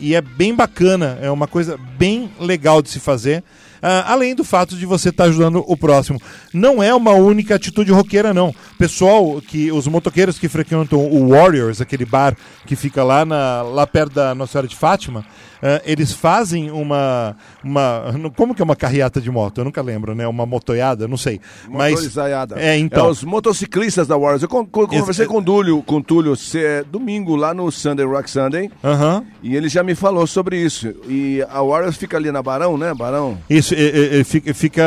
[0.00, 3.42] E é bem bacana, é uma coisa bem legal de se fazer.
[3.82, 6.20] Ah, além do fato de você estar ajudando o próximo.
[6.52, 8.54] Não é uma única atitude roqueira, não.
[8.78, 12.36] Pessoal, que os motoqueiros que frequentam o Warriors, aquele bar
[12.66, 15.24] que fica lá, na, lá perto da Nossa Senhora de Fátima,
[15.62, 18.04] ah, eles fazem uma, uma.
[18.36, 19.58] Como que é uma carreata de moto?
[19.58, 20.26] Eu nunca lembro, né?
[20.26, 21.40] Uma motoiada, não sei.
[21.68, 22.54] Mas, Motorizaiada.
[22.60, 23.06] é, então.
[23.06, 24.42] É os motociclistas da Warriors.
[24.42, 27.70] Eu con- con- conversei Ex- com o Túlio, com o Túlio é, domingo lá no
[27.72, 28.70] Sunday Rock Sunday.
[28.84, 29.24] Aham.
[29.42, 30.94] E ele já me falou sobre isso.
[31.08, 32.94] E a Warriors fica ali na Barão, né?
[32.94, 33.38] Barão.
[33.50, 34.82] Isso, e fica, fica.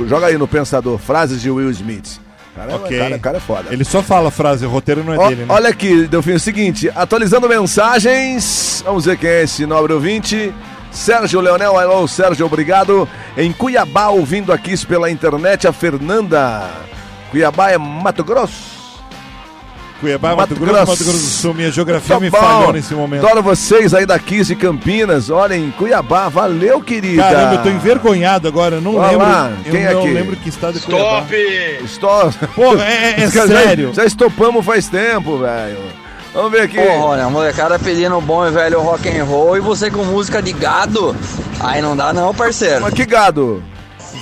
[0.10, 2.20] Joga aí no Pensador, frases de Will Smith.
[2.56, 2.98] Cara, é- Ok.
[3.00, 3.74] cara, cara é foda.
[3.74, 5.48] Ele só fala a frase, o roteiro não é Ó, dele, né?
[5.50, 10.54] Olha aqui, Delfim, é o seguinte, atualizando mensagens, vamos ver quem é esse nobre ouvinte.
[10.92, 13.10] Sérgio Leonel, alô Sérgio, obrigado.
[13.36, 16.70] Em Cuiabá, ouvindo aqui pela internet, a Fernanda.
[17.32, 18.83] Cuiabá é Mato Grosso.
[20.04, 20.92] Cuiabá, Mato Mato, Grosso, Grosso.
[20.92, 21.54] Mato Grosso do Sul.
[21.54, 22.38] Minha geografia Tá me bom.
[22.38, 23.26] falhou nesse momento.
[23.26, 25.30] Adoro vocês aí da 15 Campinas.
[25.30, 26.28] Olha, em Cuiabá.
[26.30, 27.24] Valeu, querida.
[27.24, 28.76] Caramba, eu tô envergonhado agora.
[28.76, 29.26] Eu não Vai lembro.
[29.28, 30.12] lá, eu quem é não aqui?
[30.12, 31.24] lembro que estado de Cuiabá.
[31.86, 32.38] Stop!
[32.56, 33.94] Porra, é- é Já- sério.
[33.94, 35.78] Já estopamos faz tempo, velho.
[36.34, 36.78] Vamos ver aqui.
[36.78, 40.42] Pô, Rony, a molecada pedindo bom e velho rock and roll e você com música
[40.42, 41.16] de gado.
[41.60, 42.82] Aí não dá não, parceiro.
[42.82, 43.64] Mas que gado?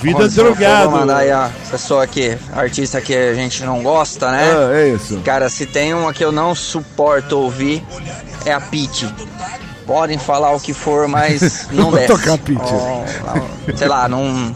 [0.02, 0.91] Vida for drogado.
[0.91, 4.52] mandar aí a pessoa aqui, artista que a gente não gosta, né?
[4.52, 5.20] Ah, é isso.
[5.24, 7.84] Cara, se tem uma que eu não suporto ouvir,
[8.45, 9.08] é a Pete.
[9.86, 12.08] Podem falar o que for, mas não Vou desce.
[12.08, 12.39] tocar.
[12.60, 14.54] Ó, ó, sei lá, não...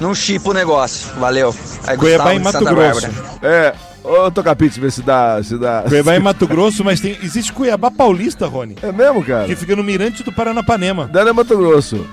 [0.00, 1.08] Não chipa o negócio.
[1.18, 1.54] Valeu.
[1.86, 3.00] Aí, Cuiabá Gustavo em de Mato Santa Grosso.
[3.08, 3.38] Bárbara.
[3.42, 5.84] É, ô Tocapitz, ver se dá, se dá.
[5.88, 8.74] Cuiabá em Mato Grosso, mas tem, existe Cuiabá Paulista, Rony.
[8.82, 9.46] É mesmo, cara?
[9.46, 11.06] Que fica no Mirante do Paranapanema.
[11.06, 12.04] Dana Mato Grosso.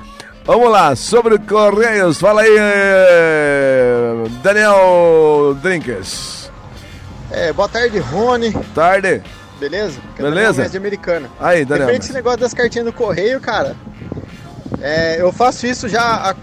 [0.43, 6.49] Vamos lá, sobre Correios, fala aí, eh, Daniel Drinkers.
[7.29, 8.51] É, boa tarde, Rony.
[8.73, 9.21] Tarde.
[9.59, 9.99] Beleza?
[10.15, 10.47] Que é Beleza.
[10.47, 11.29] Daniel Média americana.
[11.39, 11.85] Aí, Daniel.
[11.87, 13.75] Referente esse negócio das cartinhas do correio, cara.
[14.81, 16.35] é, eu faço isso já há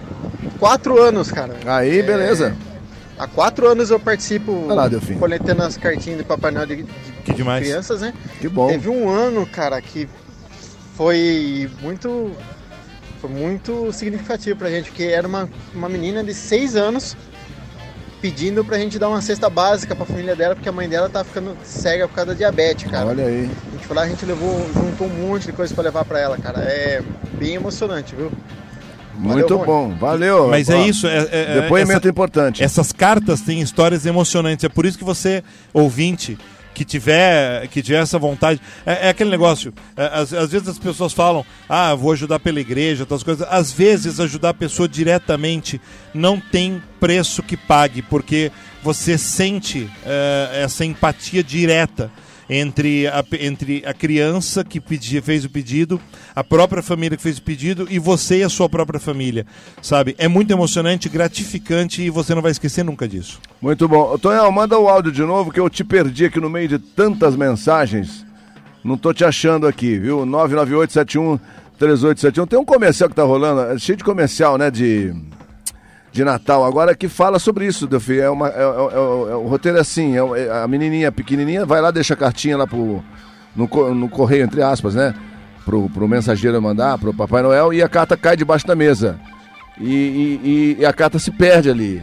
[0.61, 1.57] quatro anos, cara.
[1.67, 2.57] Aí, É, beleza.
[3.19, 5.19] há quatro anos eu participo lá, Delfim.
[5.19, 6.89] coletando as cartinhas de Papai Noel de, de
[7.25, 7.67] Que demais.
[7.67, 8.15] crianças, né?
[8.41, 8.69] Que bom.
[8.69, 10.09] Teve um ano, cara, que
[10.97, 12.31] foi muito.
[13.21, 17.17] Foi muito significativo pra gente, porque era uma, uma menina de seis anos
[18.21, 21.23] pedindo pra gente dar uma cesta básica pra família dela, porque a mãe dela tá
[21.23, 23.07] ficando cega por causa da diabetes, cara.
[23.07, 23.49] Olha aí.
[23.69, 26.19] A gente foi lá, a gente levou, juntou um monte de coisa pra levar pra
[26.19, 26.61] ela, cara.
[26.61, 27.03] É
[27.35, 28.31] bem emocionante, viu?
[29.17, 29.67] Muito Rony.
[29.67, 30.49] bom, valeu.
[30.49, 31.07] Mas Ó, é isso.
[31.09, 32.63] É, é- é- Depoimento essa- importante.
[32.63, 34.65] Essas cartas têm histórias emocionantes.
[34.65, 35.43] É por isso que você,
[35.73, 36.39] ouvinte,
[36.79, 38.61] que tiver, que tiver essa vontade.
[38.87, 39.75] É, é aquele negócio.
[39.97, 43.47] é, às, às vezes as pessoas falam, ah, vou ajudar pela igreja, outras coisas.
[43.51, 45.81] Às vezes ajudar a pessoa diretamente
[46.15, 52.13] não tem preço que pague, porque você sente é, essa empatia direta
[52.49, 56.01] entre a, entre a criança que pedi, fez o pedido,
[56.35, 59.47] a própria família que fez o pedido e você e a sua própria família,
[59.83, 60.15] sabe?
[60.19, 63.41] É muito emocionante, gratificante e você não vai esquecer nunca disso.
[63.61, 64.17] Muito bom.
[64.19, 67.37] Tonhão, manda o áudio de novo que eu te perdi aqui no meio de tantas
[67.37, 68.25] mensagens.
[68.83, 70.21] Não tô te achando aqui, viu?
[70.21, 72.49] 998713871.
[72.49, 74.71] Tem um comercial que tá rolando, é cheio de comercial, né?
[74.71, 75.13] De,
[76.13, 78.19] de Natal agora que fala sobre isso, Delphi.
[78.21, 81.65] É uma, é, é- é- é- o roteiro é assim: é, é- a menininha pequenininha
[81.67, 83.03] vai lá, deixa a cartinha lá pro,
[83.55, 85.15] no, no correio, entre aspas, né?
[85.65, 89.19] Pro, pro mensageiro mandar, pro Papai Noel, e a carta cai debaixo da mesa.
[89.81, 92.03] E, e- e- a carta se perde ali.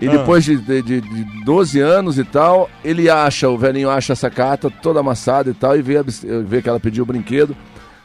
[0.00, 0.10] E Ah.
[0.10, 4.28] depois de, de, de- de 12 anos e tal, ele acha, o velhinho acha essa
[4.28, 6.02] carta toda amassada e tal, e vê,
[6.44, 7.56] vê que ela pediu o brinquedo.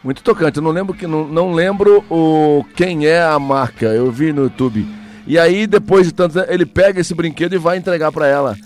[0.03, 0.57] Muito tocante.
[0.57, 3.87] Eu não lembro que não, não lembro o quem é a marca.
[3.87, 4.87] Eu vi no YouTube.
[5.29, 8.57] E aí, depois de tanto ele pega esse brinquedo e vai entregar pra ela.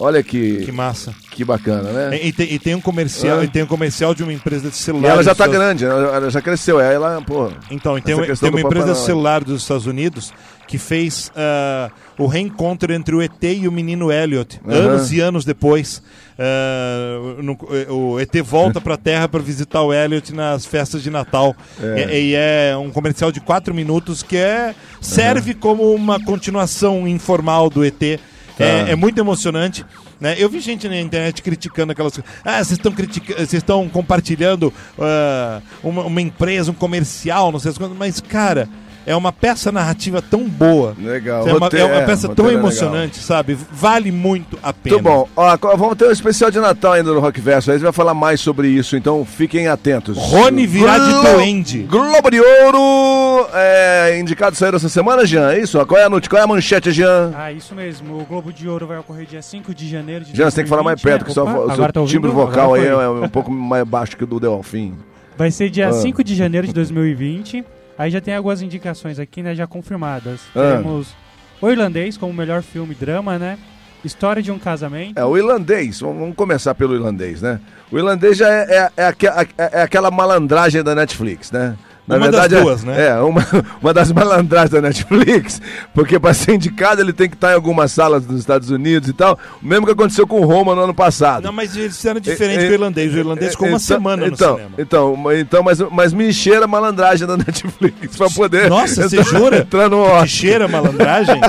[0.00, 1.14] Olha que Que massa.
[1.30, 2.18] que bacana, né?
[2.22, 3.44] E, e tem, e tem um comercial, Ah.
[3.44, 5.10] e tem um comercial de uma empresa de E celular.
[5.10, 6.80] ela já tá Estados- grande, ela já cresceu.
[6.80, 7.50] Ela, pô.
[7.70, 8.98] Então, e tem, questão tem uma empresa Noel.
[8.98, 10.32] celular dos Estados Unidos
[10.66, 14.74] que fez ah, o reencontro entre o ET e o menino Elliot, Aham.
[14.76, 16.02] anos e anos depois.
[16.38, 17.58] Ah, no-
[17.90, 21.54] o ET volta para a Terra para visitar o Elliot nas festas de Natal.
[21.82, 22.18] É.
[22.18, 27.68] E, e é um comercial de quatro minutos que é, serve como uma continuação informal
[27.68, 28.18] do ET.
[28.62, 29.84] É, é muito emocionante.
[30.20, 30.34] Né?
[30.38, 32.30] Eu vi gente na internet criticando aquelas coisas.
[32.44, 37.70] Ah, vocês estão critica- vocês estão compartilhando ah, uma, uma empresa, um comercial, não sei
[37.70, 38.68] as coisas, mas, cara,
[39.06, 40.94] é uma peça narrativa tão boa.
[40.98, 41.46] Legal.
[41.48, 42.62] É uma, Roteiro- é uma é, peça tão é legal.
[42.64, 43.56] emocionante, sabe?
[43.72, 44.96] Vale muito a pena.
[44.96, 45.28] Muito bom.
[45.36, 47.70] Ó, vamos ter um especial de Natal ainda no Rock Verso.
[47.70, 50.16] Aí a gente vai falar mais sobre isso, então fiquem atentos.
[50.18, 51.82] Rony virá de Glo- duende.
[51.84, 55.84] Globo de Ouro, é, indicado saíram essa semana, Jean, é isso?
[55.86, 57.32] Qual é a, not- qual é a manchete, Jean?
[57.34, 58.20] Ah, isso mesmo.
[58.20, 60.70] O Globo de Ouro vai ocorrer dia 5 de janeiro de Jean, você tem que
[60.70, 61.52] falar mais 2020, perto, que né?
[61.52, 64.24] vo- Opa, o seu tá timbre vocal aí é, é um pouco mais baixo que
[64.24, 64.94] o do Delfim.
[65.36, 65.92] Vai ser dia Ah.
[65.92, 67.64] 5 de janeiro de 2020.
[68.00, 70.40] Aí já tem algumas indicações aqui, né, já confirmadas.
[70.56, 70.78] Ah.
[70.78, 71.14] Temos
[71.60, 73.58] O Irlandês como melhor filme drama, né?
[74.02, 75.18] História de um casamento.
[75.18, 77.60] É, o irlandês, vamos começar pelo irlandês, né?
[77.92, 81.76] O irlandês já é, é, é aque- é- é aquela malandragem da Netflix, né?
[82.08, 83.06] Na Uma verdade, das é- duas, né?
[83.08, 83.46] É, uma,
[83.80, 85.62] uma das malandragens da Netflix,
[85.94, 89.12] porque para ser indicado ele tem que estar em algumas salas dos Estados Unidos e
[89.12, 91.44] tal, o mesmo que aconteceu com o Roma no ano passado.
[91.44, 93.14] Não, mas eles fizeram diferente É, é, que o irlandês.
[93.14, 94.74] O irlandês ficou uma então- semana no então, cinema.
[94.78, 98.68] Então, então mas, mas me encheram a malandragem da Netflix pra poder.
[98.68, 99.58] Nossa, você entrar- jura?
[99.58, 101.40] Entrar no cheira a malandragem?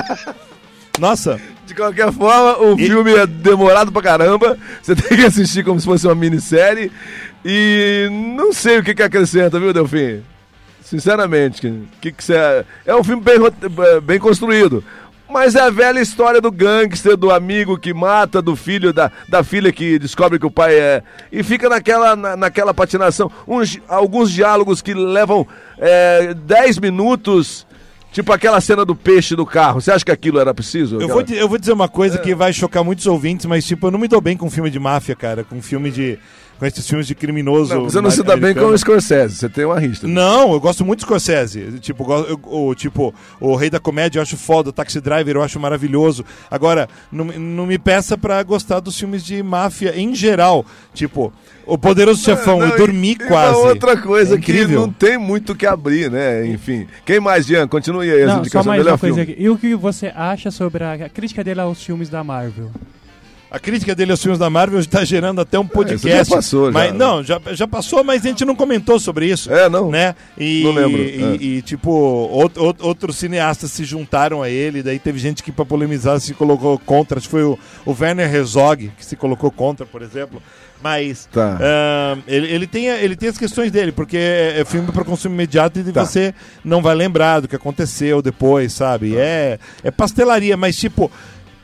[0.98, 1.40] Nossa.
[1.66, 4.58] De qualquer forma, o filme é demorado pra caramba.
[4.82, 6.92] Você tem que assistir como se fosse uma minissérie.
[7.44, 10.20] E não sei o que, que acrescenta, viu, Delfim?
[10.84, 12.64] Sinceramente, que, que, que você.
[12.84, 13.56] É um filme bem, rote-
[14.02, 14.82] bem construído.
[15.30, 19.42] Mas é a velha história do gangster, do amigo que mata, do filho, da, da
[19.42, 21.02] filha que descobre que o pai é.
[21.32, 23.30] E fica naquela, na, naquela patinação.
[23.48, 25.46] Uns, alguns diálogos que levam
[25.78, 27.66] é, 10 minutos,
[28.12, 29.80] tipo aquela cena do peixe do carro.
[29.80, 31.00] Você acha que aquilo era preciso?
[31.00, 33.90] Eu vou, eu vou dizer uma coisa que vai chocar muitos ouvintes, mas tipo, eu
[33.90, 35.44] não me dou bem com filme de máfia, cara.
[35.44, 36.18] Com filme de.
[36.58, 37.74] Com esses filmes de criminoso.
[37.74, 38.78] Não, você não se dá bem com o.
[38.78, 40.06] Scorsese, você tem uma rista.
[40.06, 41.78] Não, eu gosto muito do Scorsese.
[41.80, 45.42] Tipo, eu- o, tipo, o Rei da Comédia eu acho foda, o Taxi Driver eu
[45.42, 46.24] acho maravilhoso.
[46.50, 50.64] Agora, não, não me peça pra gostar dos filmes de máfia em geral.
[50.94, 51.32] Tipo,
[51.64, 53.56] O Poderoso Chefão, Não, eu dormi e- e quase.
[53.60, 54.80] Uma outra coisa É que incrível.
[54.80, 56.44] não tem muito o que abrir, né?
[56.46, 56.88] Enfim.
[57.04, 57.68] Quem mais, Jean?
[57.68, 58.66] Continue aí as Não, só indicações.
[58.66, 59.32] mais Melhor uma coisa filme.
[59.32, 59.42] aqui.
[59.42, 62.70] E o que você acha sobre a a crítica dele aos filmes da Marvel?
[63.54, 66.08] A crítica dele aos filmes da Marvel está gerando até um podcast.
[66.08, 66.98] isso já passou, já, mas, né?
[66.98, 69.52] Não, já, já passou, mas a gente não comentou sobre isso.
[69.52, 69.90] É, não.
[69.90, 70.14] Né?
[70.38, 71.36] E, Não lembro, E, é.
[71.36, 71.90] e, tipo,
[72.32, 76.32] out- out- outros cineastas se juntaram a ele, daí teve gente que, pra polemizar, se
[76.32, 77.18] colocou contra.
[77.18, 80.42] Acho que foi o, o Werner Herzog que se colocou contra, por exemplo.
[80.82, 81.58] Mas Tá.
[81.60, 85.32] ah, ele, ele, tem, ele tem as questões dele, porque é, é filme para consumo
[85.34, 86.04] imediato e Tá.
[86.04, 86.34] você
[86.64, 89.14] não vai lembrar do que aconteceu depois, sabe?
[89.16, 91.08] É, é pastelaria, mas tipo.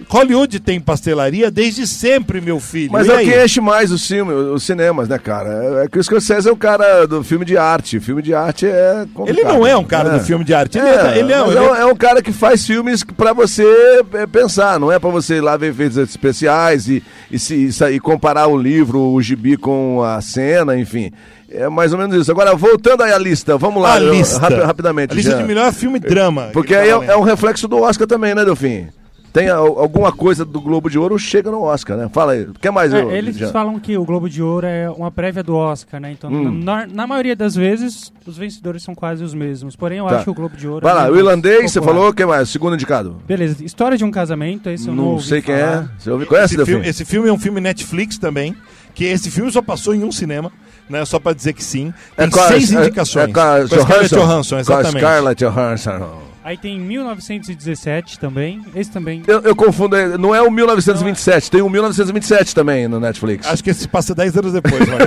[0.09, 2.92] Hollywood tem pastelaria desde sempre, meu filho.
[2.92, 5.82] Mas E é o que enche mais os filmes, os cinemas, né, cara?
[5.84, 7.99] É que o Scorsese é o cara do filme de arte.
[7.99, 9.28] Filme de arte é complicado.
[9.28, 10.78] Ele não é um cara do filme de arte.
[10.78, 13.32] Ele é, ele é, ele é, é- um- é um cara que faz filmes pra
[13.32, 13.64] você
[14.14, 17.96] é, pensar, não é pra você ir lá ver efeitos especiais e, e, se, e
[17.96, 21.11] e comparar o livro, o gibi com a cena, enfim.
[21.51, 22.30] É mais ou menos isso.
[22.30, 24.38] Agora, voltando aí à lista, vamos lá, A eu- lista.
[24.38, 25.12] rapi- rapidamente.
[25.12, 25.40] A lista Jean.
[25.40, 26.51] de melhor filme drama.
[26.53, 28.86] Porque que aí é, é um reflexo do Oscar também, né, Delfim?
[29.39, 32.09] Tem al- alguma coisa do Globo de Ouro, chega no Oscar, né?
[32.12, 32.43] Fala aí.
[32.43, 32.93] O que mais?
[32.93, 33.51] É, eu- eles Jean?
[33.53, 36.11] falam que o Globo de Ouro é uma prévia do Oscar, né?
[36.12, 36.61] Então, Hum.
[36.64, 39.76] na, na maioria das vezes, os vencedores são quase os mesmos.
[39.76, 40.16] Porém, eu Tá.
[40.16, 42.24] acho que o Globo de Ouro Vai é lá, o irlandês, você falou, o que
[42.26, 42.49] mais?
[42.49, 43.16] Segundo indicado.
[43.26, 45.84] Beleza, História de um Casamento, esse eu não, Não ouvi sei quem falar.
[45.84, 45.89] é.
[46.03, 46.26] Você ouviu?
[46.26, 48.57] Conhece, esse, filme, esse filme é um filme Netflix também.
[48.95, 50.51] Que esse filme só passou em um cinema,
[50.91, 51.05] né?
[51.05, 51.95] Só pra dizer que sim.
[52.16, 53.28] Tem com a- seis é- indicações.
[53.28, 54.16] É, com a Com a Johansson.
[54.16, 54.99] Johansson, Com a exatamente.
[54.99, 56.28] Scarlett Johansson.
[56.49, 58.64] Aí tem 1917 também.
[58.74, 59.22] Esse também.
[59.26, 63.46] Eu, eu confundo, é, não é o 1927, tem o 1927 também no Netflix.
[63.46, 64.99] Acho que esse passa 10 anos depois, vai.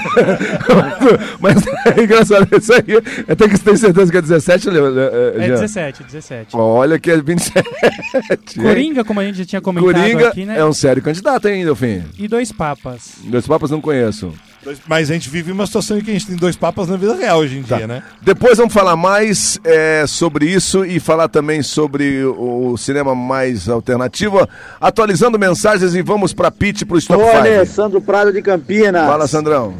[1.42, 1.56] Mas
[1.98, 2.84] é engraçado, isso aí.
[3.28, 5.00] Até que você tem certeza que é 17, Leo?
[5.00, 5.56] É Jean?
[5.62, 6.56] 17, 17.
[6.56, 7.68] Olha que é 27.
[7.68, 8.62] hein?
[8.62, 10.60] Coringa, como a gente já tinha comentado Coringa aqui, né?
[10.60, 12.04] é um sério candidato ainda, Delfim.
[12.20, 13.14] E Dois Papas.
[13.24, 14.32] Dois papas não conheço.
[14.88, 17.16] Mas a gente vive uma situação em que a gente tem dois papas na vida
[17.16, 17.78] real hoje em Tá.
[17.78, 18.04] dia, né?
[18.22, 24.48] Depois vamos falar mais é, sobre isso e falar também sobre o cinema mais alternativo.
[24.80, 27.74] Atualizando mensagens e vamos pra Pit pro Stop Olha, 5.
[27.76, 29.08] Sandro Prado de Campinas.
[29.08, 29.74] Fala, Sandrão.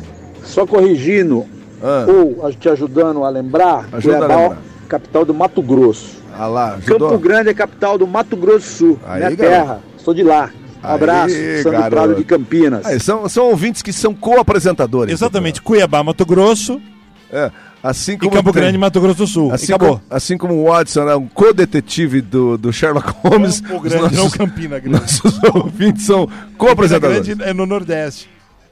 [0.44, 1.46] Só corrigindo,
[1.84, 2.06] Ah.
[2.08, 4.58] ou a- te ajudando a lembrar, Ajuda a Cuiabá, lembrar.
[4.90, 6.20] capital do Mato Grosso.
[6.38, 6.80] Ah lá?
[6.84, 8.64] Campo Grande é capital do Mato Grosso do
[8.96, 9.38] Sul, Aí, minha garoto.
[9.38, 9.80] terra.
[9.98, 10.50] Sou de lá.
[10.84, 11.90] Um Aí, abraço, Sandro garoto.
[11.92, 12.86] Prado de Campinas.
[12.86, 15.14] Aí, são, são ouvintes que são co-apresentadores.
[15.14, 15.62] Exatamente.
[15.62, 16.82] Cuiabá, Mato Grosso
[17.32, 17.52] É,
[17.84, 19.52] assim e como Campo tem- Grande, Mato Grosso do Sul.
[19.54, 19.98] Assim e acabou.
[19.98, 24.30] como, assim como o Watson é um co-detetive do, do Sherlock Holmes, Campo Grande, não
[24.30, 25.00] Campina Grande.
[25.02, 27.26] nossos ouvintes são Campina co-apresentadores.
[27.28, 28.30] Grande é no Nordeste.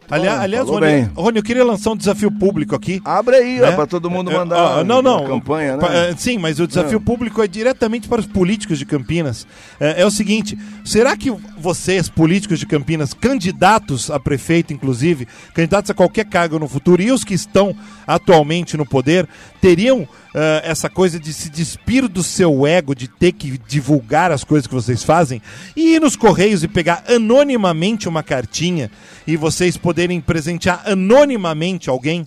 [0.09, 1.09] Aliás, aliás falou Rony, bem.
[1.15, 3.01] Rony, eu queria lançar um desafio público aqui.
[3.05, 3.69] Abre aí, né?
[3.69, 5.19] ó, pra todo mundo É, mandar ó, não, não.
[5.19, 5.81] uma campanha, né?
[5.87, 7.01] Pa- é, Sim, mas o desafio Não.
[7.05, 9.45] público é diretamente para os políticos de Campinas.
[9.79, 15.91] É, é o seguinte: será que vocês, políticos de Campinas, candidatos a prefeito, inclusive, candidatos
[15.91, 17.75] a qualquer cargo no futuro, e os que estão
[18.07, 19.27] atualmente no poder,
[19.61, 24.43] teriam ah, essa coisa de se despir do seu ego, de ter que divulgar as
[24.43, 25.41] coisas que vocês fazem,
[25.75, 28.89] e ir nos correios e pegar anonimamente uma cartinha
[29.27, 32.25] e vocês poderem presentear anonimamente alguém?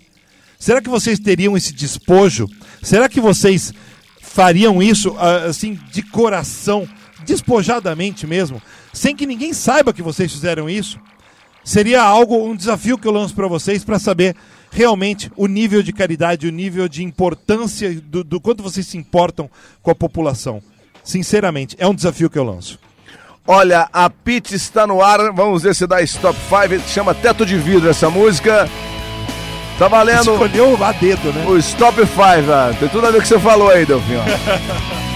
[0.58, 2.46] Será que vocês teriam esse despojo?
[2.82, 3.72] Será que vocês
[4.20, 6.88] fariam isso ah, assim de coração,
[7.24, 8.60] despojadamente mesmo,
[8.92, 10.98] sem que ninguém saiba que vocês fizeram isso?
[11.64, 14.36] Seria algo, um desafio que eu lanço para vocês para saber
[14.70, 19.48] realmente o nível de caridade, o nível de importância do, do quanto vocês se importam
[19.80, 20.62] com a população.
[21.04, 22.78] Sinceramente, é um desafio que eu lanço.
[23.46, 25.32] Olha, a Pit está no ar.
[25.32, 26.88] Vamos ver se dá Stop 5.
[26.88, 28.68] Chama Teto de Vidro essa música.
[29.78, 30.32] Tá valendo.
[30.32, 31.44] Escolheu a dedo, né?
[31.46, 32.20] O Stop 5,
[32.52, 34.14] ah, tem tudo a ver com o que você falou aí, Delfim.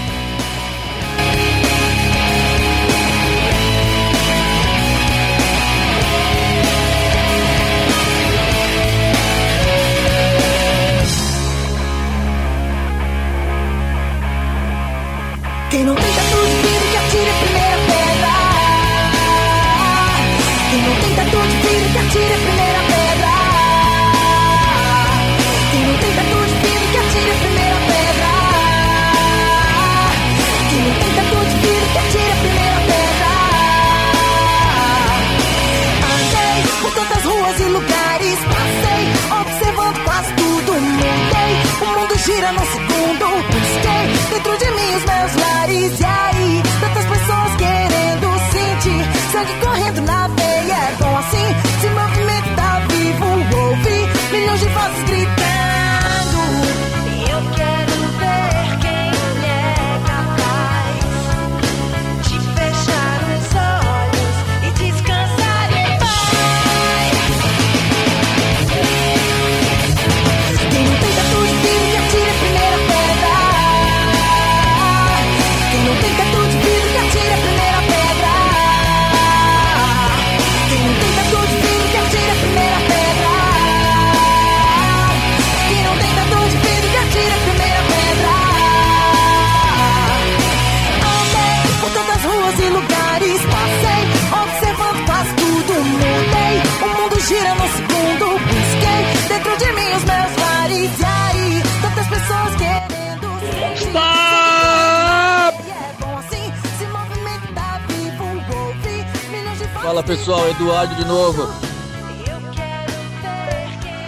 [110.27, 111.47] pessoal, Eduardo de novo.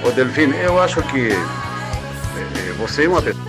[0.05, 3.48] Ô Delfino, eu acho que eh, você é uma pessoa.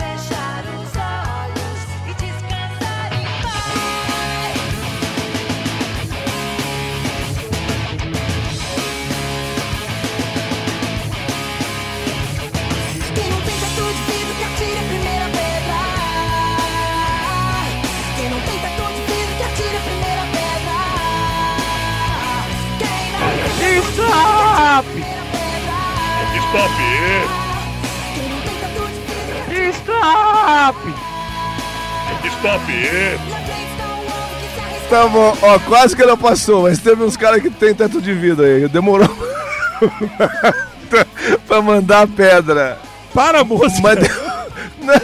[29.73, 30.79] Stop!
[32.25, 32.63] Stop!
[34.89, 38.13] Tá bom, ó, quase que não passou, mas teve uns caras que tem teto de
[38.13, 38.67] vida aí.
[38.69, 39.09] Demorou
[41.47, 42.79] pra mandar a pedra.
[43.15, 43.81] Para, moça!
[43.83, 43.99] Mas,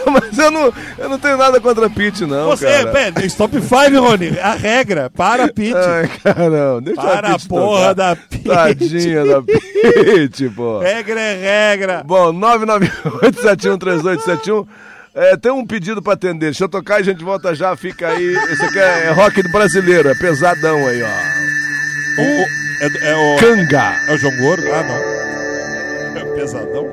[0.05, 2.87] não, mas eu não, eu não tenho nada contra a Pete, não, Você, cara.
[2.91, 4.37] pera, stop 5, Rony.
[4.39, 5.73] A regra, para a Pit.
[5.75, 7.93] Ai, caramba, deixa Para a Pete porra tocar.
[7.93, 8.43] da Pete.
[8.43, 10.79] Tadinha da Pete, pô.
[10.79, 12.03] Regra é regra.
[12.05, 14.67] Bom, 998713871.
[15.15, 16.45] É, tem um pedido pra atender.
[16.47, 17.75] Deixa eu tocar e a gente volta já.
[17.75, 18.35] Fica aí.
[18.51, 20.07] Esse aqui é, é rock do brasileiro.
[20.09, 21.07] É pesadão aí, ó.
[22.21, 22.45] O, o-
[22.79, 23.37] é, é o...
[23.39, 23.95] Canga.
[24.07, 24.63] É o João Gordo?
[24.71, 26.21] Ah, não.
[26.21, 26.87] É pesadão.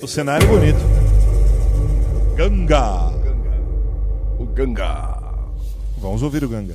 [0.00, 0.78] O cenário é bonito.
[2.36, 3.08] Ganga.
[4.38, 5.18] O Ganga.
[5.98, 6.74] Vamos ouvir o Ganga.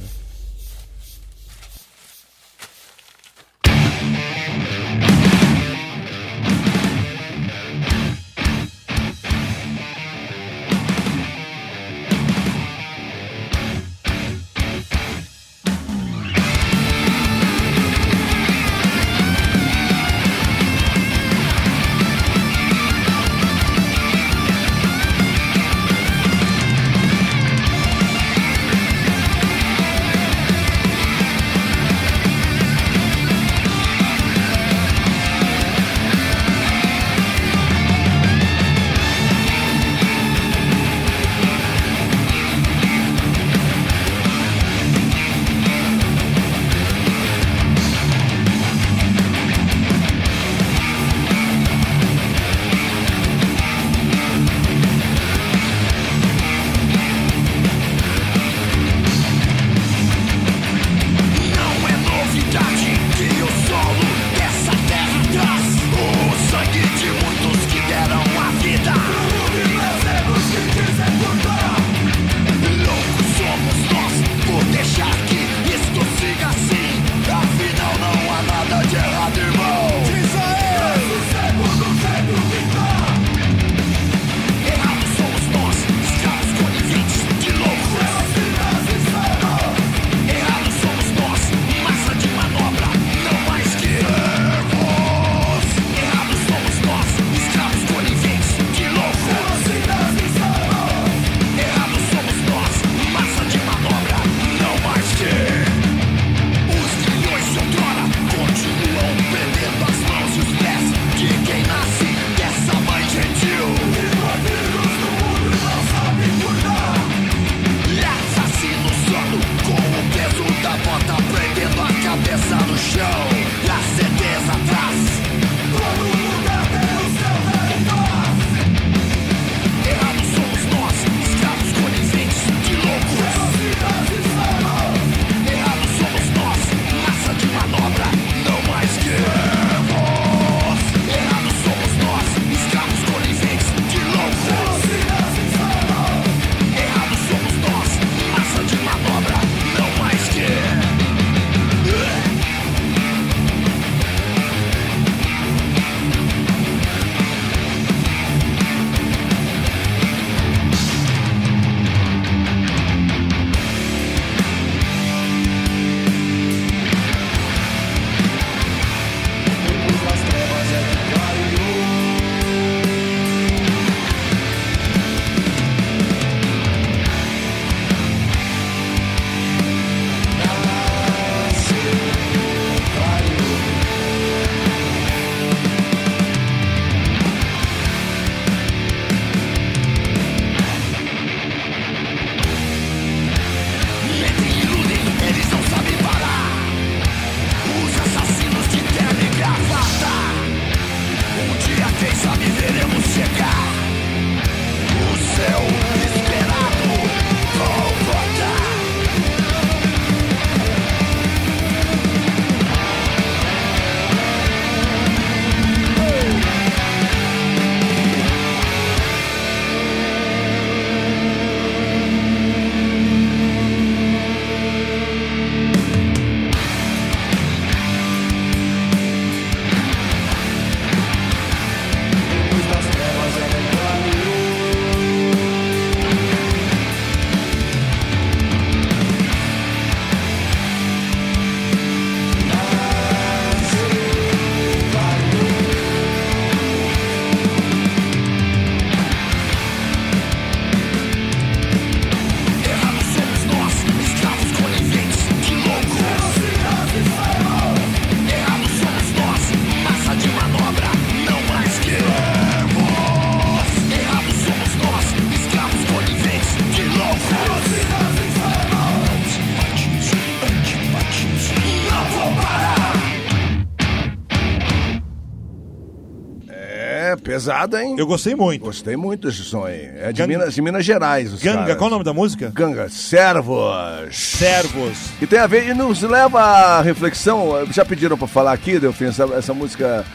[277.48, 277.96] É, pesado, hein?
[277.98, 278.64] Eu gostei muito.
[278.66, 279.90] Gostei muito desse som aí.
[279.98, 281.34] É de, Ganga- Minas, de Minas Gerais.
[281.42, 281.78] Ganga, caras.
[281.78, 282.52] qual o nome da música?
[282.54, 283.74] Ganga, servos.
[284.12, 284.98] Servos.
[285.22, 289.06] E tem a ver, e nos leva à reflexão, já pediram pra falar aqui, Delfim,
[289.06, 290.06] essa, essa música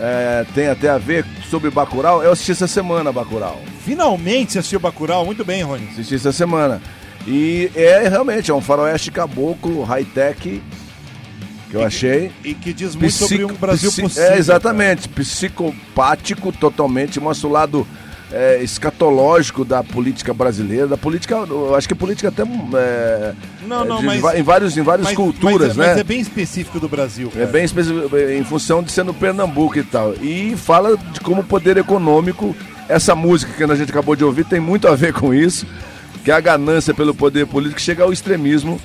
[0.00, 2.22] é, tem até a ver sobre Bacurau.
[2.22, 3.60] Eu assisti essa semana Bacurau.
[3.84, 5.88] Finalmente você assistiu Bacurau, muito bem, Rony.
[5.92, 6.80] Assisti essa semana.
[7.26, 10.60] E é realmente, é um faroeste caboclo, high-tech,
[11.72, 12.30] que eu achei.
[12.44, 14.30] E que diz muito sobre Psico- um Brasil psi- possível.
[14.30, 15.08] É, exatamente.
[15.08, 17.18] Psicopático totalmente.
[17.20, 17.86] Mostra o lado
[18.30, 20.86] é, escatológico da política brasileira.
[20.86, 22.42] Da política, eu acho que a política até.
[22.42, 23.32] É,
[23.66, 25.88] Não, não, de- mas- Em, vários, em várias Mas- culturas, mas, é- né?
[25.88, 27.28] Mas é bem específico do Brasil.
[27.34, 27.46] É cara.
[27.46, 30.14] bem específico, em função de ser no Pernambuco e tal.
[30.20, 32.54] E fala de como o poder econômico,
[32.88, 35.66] essa música que a gente acabou de ouvir tem muito a ver com isso,
[36.24, 38.80] que é a ganância pelo poder político chega ao extremismo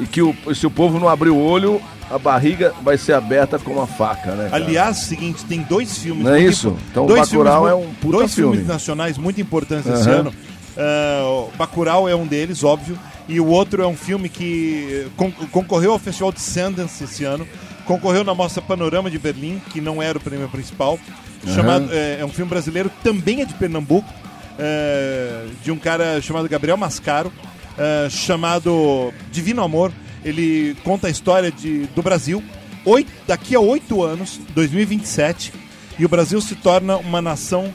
[0.00, 1.80] e que o, se o povo não abrir o olho,
[2.10, 4.48] a barriga vai ser aberta com uma faca, né?
[4.50, 4.64] cara?
[4.64, 6.24] Aliás, seguinte, tem dois filmes.
[6.24, 6.76] Não é isso?
[6.90, 8.72] Então, dois Bacurau filmes é um puta Dois filmes filme.
[8.72, 10.18] nacionais muito importantes esse Aham.
[10.20, 10.34] ano.
[11.52, 12.98] O Bacurau é um deles, óbvio.
[13.28, 17.46] E o outro é um filme que con- concorreu ao Festival de Sundance esse ano.
[17.84, 20.98] Concorreu na Mostra Panorama de Berlim, que não era o prêmio principal.
[21.46, 21.54] Aham.
[21.54, 24.08] Chamado, é, é um filme brasileiro, também é de Pernambuco.
[24.58, 27.32] é, de um cara chamado Gabriel Mascaro,
[27.78, 29.90] é, chamado Divino Amor.
[30.24, 32.42] Ele conta a história de, do Brasil
[32.84, 35.52] oito, daqui a oito anos, 2027,
[35.98, 37.72] e o Brasil se torna uma nação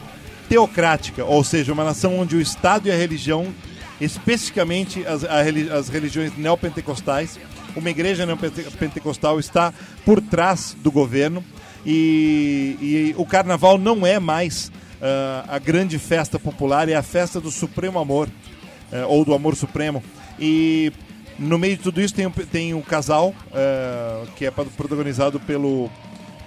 [0.48, 3.52] teocrática, ou seja, uma nação onde o Estado e a religião,
[4.00, 5.40] especificamente as, a
[5.76, 7.38] as religiões neopentecostais,
[7.74, 9.72] uma igreja neopentecostal está
[10.04, 11.44] por trás do governo
[11.84, 17.40] e, e o carnaval não é mais ah, a grande festa popular, é a festa
[17.40, 18.28] do supremo amor,
[18.90, 20.02] eh, ou do amor supremo.
[20.38, 20.92] E
[21.38, 25.90] no meio de tudo isso tem, um- tem um casal eh, que é protagonizado pelo,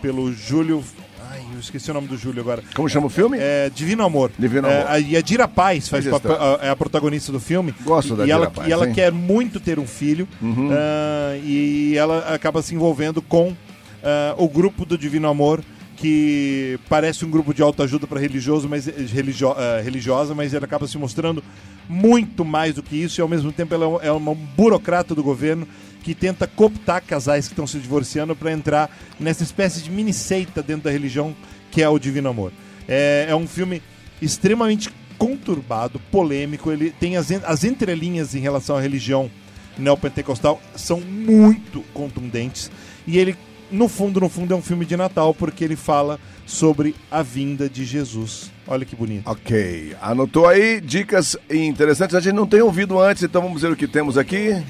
[0.01, 0.83] pelo Júlio.
[1.31, 2.63] Ai, eu esqueci o nome do Júlio agora.
[2.75, 3.37] Como chama o filme?
[3.39, 4.31] É Divino Amor.
[4.37, 4.91] Divino É, Amor.
[4.91, 7.73] a- e a Dira Paz faz papel- a- é a protagonista do filme.
[7.83, 8.93] Gosto e, da e ela, Dira Paz, E ela hein?
[8.93, 10.27] quer muito ter um filho.
[10.41, 10.69] Uhum.
[10.71, 13.55] ah, e ela acaba se envolvendo com
[14.03, 15.61] ah, o grupo do Divino Amor,
[15.97, 20.87] que parece um grupo de autoajuda para religioso, mas religio, ah, religiosa, mas ela acaba
[20.87, 21.43] se mostrando
[21.89, 25.23] muito mais do que isso e ao mesmo tempo ela é é uma burocrata do
[25.23, 25.67] governo
[26.03, 30.61] que tenta cooptar casais que estão se divorciando para entrar nessa espécie de mini seita
[30.61, 31.35] dentro da religião
[31.71, 32.51] que é o Divino Amor.
[32.87, 33.81] É, é um filme
[34.21, 39.29] extremamente conturbado, polêmico, ele tem as, as entrelinhas em relação à religião
[39.77, 42.71] neopentecostal são muito contundentes
[43.07, 43.35] e ele
[43.71, 47.69] no fundo, no fundo é um filme de Natal porque ele fala sobre a vinda
[47.69, 48.51] de Jesus.
[48.67, 49.29] Olha que bonito.
[49.29, 52.15] Ok, anotou aí dicas interessantes.
[52.15, 54.63] A gente não tem ouvido antes, então vamos ver o que temos aqui.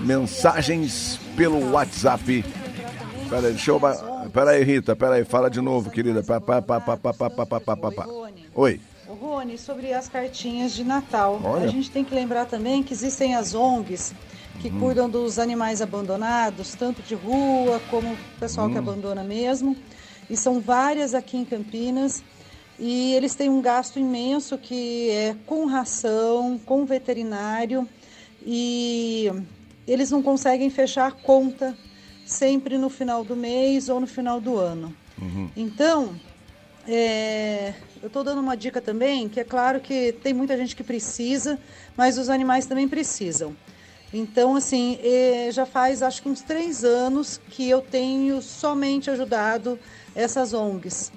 [0.00, 2.44] Mensagens pelo WhatsApp.
[3.28, 3.80] Pera aí, deixa eu.
[4.32, 6.22] Pera aí, Rita, pera aí, fala de novo, querida.
[6.22, 8.06] Pá, pá, pá, pá, pá, pá, pá, pá, pá.
[8.54, 8.80] Oi.
[9.06, 11.40] Rony, sobre as cartinhas de Natal.
[11.44, 11.64] Olha.
[11.64, 14.14] A gente tem que lembrar também que existem as ONGs
[14.62, 14.78] que Hum.
[14.78, 18.78] cuidam dos animais abandonados, tanto de rua como o pessoal que Hum.
[18.78, 19.76] abandona mesmo.
[20.30, 22.24] E são várias aqui em Campinas.
[22.78, 27.88] E eles têm um gasto imenso que é com ração, com veterinário.
[28.40, 29.28] E
[29.84, 31.76] eles não conseguem fechar a conta
[32.24, 34.94] sempre no final do mês ou no final do ano.
[35.56, 36.20] Então,
[36.86, 40.84] é, eu estou dando uma dica também, que é claro que tem muita gente que
[40.84, 41.58] precisa,
[41.96, 43.56] mas os animais também precisam.
[44.12, 49.78] Então, assim, eh, já faz acho que uns três anos que eu tenho somente ajudado
[50.14, 51.10] essas ONGs.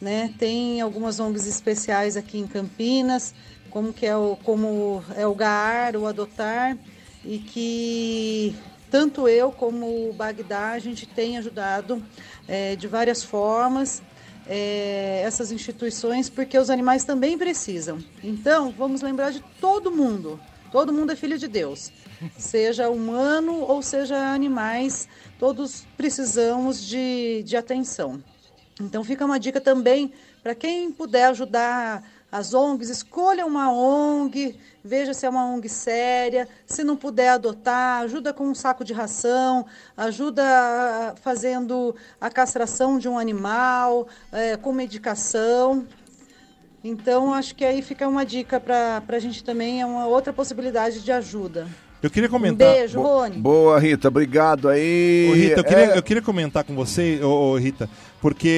[0.00, 0.34] Né?
[0.38, 3.34] Tem algumas ONGs especiais aqui em Campinas,
[3.70, 6.76] como que é o, como é o GAAR, o Adotar,
[7.24, 8.54] e que
[8.90, 12.02] tanto eu como o Bagdá, a gente tem ajudado
[12.48, 14.02] eh, de várias formas
[14.48, 17.98] eh, essas instituições, porque os animais também precisam.
[18.24, 20.40] Então, vamos lembrar de todo mundo.
[20.70, 21.90] Todo mundo é filho de Deus.
[22.38, 25.08] Seja humano ou seja animais,
[25.38, 28.22] todos precisamos de, de atenção.
[28.80, 30.12] Então fica uma dica também
[30.42, 32.02] para quem puder ajudar
[32.32, 38.02] as ONGs, escolha uma ONG, veja se é uma ONG séria, se não puder adotar,
[38.02, 39.66] ajuda com um saco de ração,
[39.96, 45.86] ajuda fazendo a castração de um animal, eh, com medicação.
[46.82, 51.00] Então acho que aí fica uma dica para a gente também, é uma outra possibilidade
[51.00, 51.68] de ajuda.
[52.02, 52.72] Eu queria Um comentar.
[52.72, 53.36] beijo, Rony.
[53.36, 55.28] Boa, Rita, obrigado aí.
[55.30, 57.90] Ô, Rita, eu queria, É, eu queria comentar com você, ô, ô, Rita,
[58.22, 58.48] porque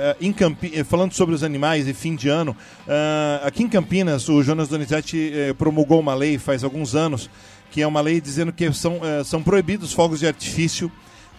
[0.00, 0.70] eh, em Campi...
[0.72, 2.56] eh, falando sobre os animais e fim de ano,
[2.86, 7.28] ah, aqui em Campinas, o Jonas Donizete eh, promulgou uma lei faz alguns anos,
[7.72, 10.92] que é uma lei dizendo que são, eh, são proibidos fogos de artifício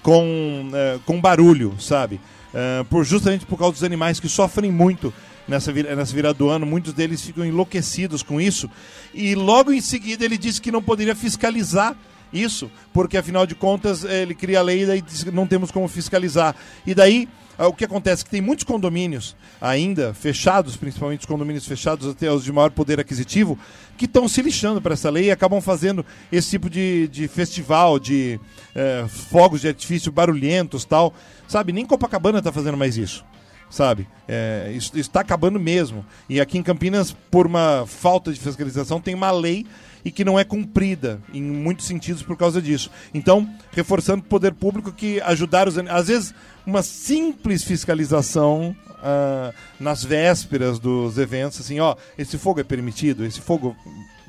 [0.03, 0.69] com,
[1.05, 2.19] com barulho, sabe?
[2.91, 5.11] Por, justamente por causa dos animais que sofrem muito
[5.47, 8.69] nessa, nessa virada do ano, muitos deles ficam enlouquecidos com isso.
[9.13, 11.95] E logo em seguida ele disse que não poderia fiscalizar
[12.33, 15.71] isso, porque afinal de contas eh, ele cria a lei e diz que não temos
[15.71, 16.55] como fiscalizar.
[16.85, 21.25] E daí ah, o que acontece é que tem muitos condomínios ainda fechados, principalmente os
[21.25, 23.57] condomínios fechados até os de maior poder aquisitivo,
[23.97, 27.97] que estão se lixando para essa lei e acabam fazendo esse tipo de, de festival,
[27.97, 28.39] de
[28.75, 31.13] eh, fogos de artifício barulhentos tal.
[31.47, 33.23] Sabe, nem Copacabana está fazendo mais isso
[33.69, 34.07] sabe?
[34.27, 36.05] É, isso está acabando mesmo.
[36.29, 39.65] E aqui em Campinas, por uma falta de fiscalização, tem uma lei
[40.03, 42.91] e que não é cumprida em muitos sentidos por causa disso.
[43.13, 45.77] Então, reforçando o poder público que ajudar os...
[45.77, 46.33] Às vezes,
[46.65, 53.41] uma simples fiscalização ah, nas vésperas dos eventos, assim, ó, esse fogo é permitido, esse
[53.41, 53.75] fogo...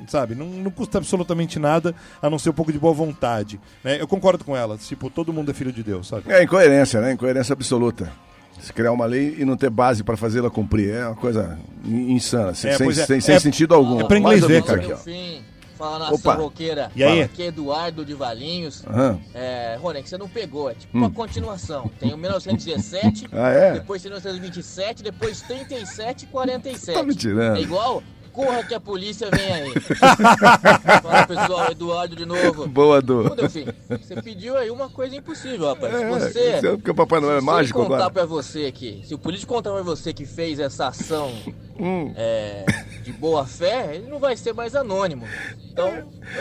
[0.08, 3.58] Sabe, não, não custa absolutamente nada a não ser um pouco de boa vontade.
[3.82, 3.98] Né?
[3.98, 6.30] Eu concordo com ela, tipo, todo mundo é filho de Deus, sabe?
[6.30, 7.12] É incoerência, né?
[7.14, 8.12] Incoerência absoluta.
[8.60, 12.12] Se criar uma lei e não ter base para fazê-la cumprir é uma coisa in-
[12.12, 12.92] insana, sem, É, sem, é.
[12.92, 14.00] sem- sem É- sentido algum.
[14.00, 14.80] é pra inglês Mais ver, cara.
[14.80, 14.96] aqui, ó.
[14.96, 15.42] Fim,
[15.78, 16.34] fala nação Opa.
[16.34, 16.90] roqueira.
[16.96, 17.22] E aí?
[17.22, 18.82] Aqui é Eduardo de Valinhos.
[18.86, 19.20] Aham.
[19.34, 21.02] É, Rony, é que você não pegou, é tipo Hum.
[21.02, 21.90] uma continuação.
[22.00, 23.72] Tem o 1917, Ah, é?
[23.74, 26.94] depois 1927, depois 37 e 47.
[26.98, 27.58] Tá me tirando.
[27.58, 28.02] É igual?
[28.36, 29.72] Corra que a polícia vem aí.
[31.02, 32.68] Fala pessoal, Eduardo de novo.
[32.68, 33.32] Boa, Du.
[33.32, 35.94] Ô, Delfim, você pediu aí uma coisa impossível, rapaz.
[35.94, 36.56] É, se você.
[36.58, 38.10] isso é porque o Papai Noel é se mágico ele contar agora.
[38.12, 41.32] pra você aqui, se o político contar pra você que fez essa ação
[41.78, 42.12] Hum.
[42.14, 42.64] é,
[43.06, 45.24] de boa fé, ele não vai ser mais anônimo.
[45.72, 45.92] Então,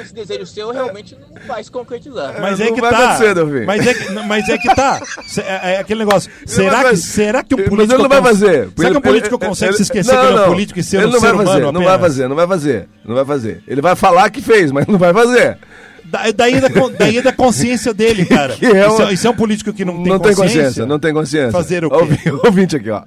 [0.01, 2.33] esse desejo seu realmente não vai se concretizar.
[2.41, 3.19] Mas é não que tá.
[3.67, 4.99] Mas é que, mas é que tá.
[5.37, 6.31] É, é aquele negócio.
[6.47, 7.93] Será que, será que um Mas político.
[7.93, 8.69] ele não vai fazer.
[8.75, 10.49] Será que um Ele- político consegue ele- se esquecer não, que ele é um não.
[10.49, 12.47] político e ser ele um não ser vai fazer, humano Não vai fazer, não vai
[12.47, 12.89] fazer.
[13.05, 13.63] Não vai fazer.
[13.67, 15.59] Ele vai falar que fez, mas não vai fazer.
[16.05, 18.53] Da- Daí é da, daí é da consciência dele, cara.
[18.59, 20.61] É isso, é, isso é um político que não tem não tem consciência.
[20.63, 21.51] consciência, não tem consciência.
[21.51, 21.95] Fazer o quê?
[21.95, 23.03] Ouvi- Ouvinte aqui, ó.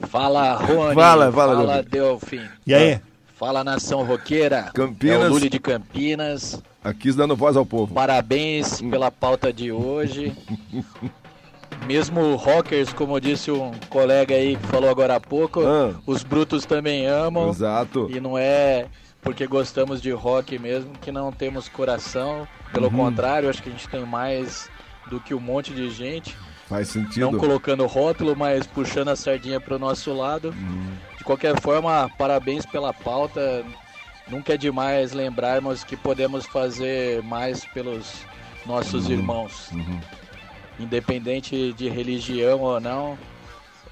[0.00, 0.94] Fala, Rony.
[0.94, 2.46] Fala, fala, Fala, Delfim.
[2.66, 3.00] E aí?
[3.36, 4.70] Fala, nação roqueira.
[4.74, 5.22] Campinas.
[5.22, 6.62] É o Lully de Campinas.
[6.82, 7.92] Aqui dando voz ao povo.
[7.94, 10.32] Parabéns pela pauta de hoje.
[11.86, 15.94] Mesmo rockers, como disse um colega aí que falou agora há pouco, Ah.
[16.06, 17.50] os brutos também amam.
[17.50, 18.08] Exato.
[18.10, 18.86] E não é
[19.22, 22.46] porque gostamos de rock mesmo, que não temos coração.
[22.72, 22.96] Pelo Uhum.
[22.96, 24.68] contrário, acho que a gente tem mais
[25.08, 26.36] do que um monte de gente.
[26.68, 27.30] Faz sentido.
[27.30, 30.50] Não colocando rótulo, mas puxando a sardinha para o nosso lado.
[30.50, 30.92] Uhum.
[31.16, 33.64] De qualquer forma, parabéns pela pauta.
[34.28, 38.12] Nunca é demais lembrarmos que podemos fazer mais pelos
[38.66, 39.12] nossos Uhum.
[39.12, 39.70] irmãos.
[39.72, 39.98] Uhum.
[40.78, 43.18] Independente de religião ou não,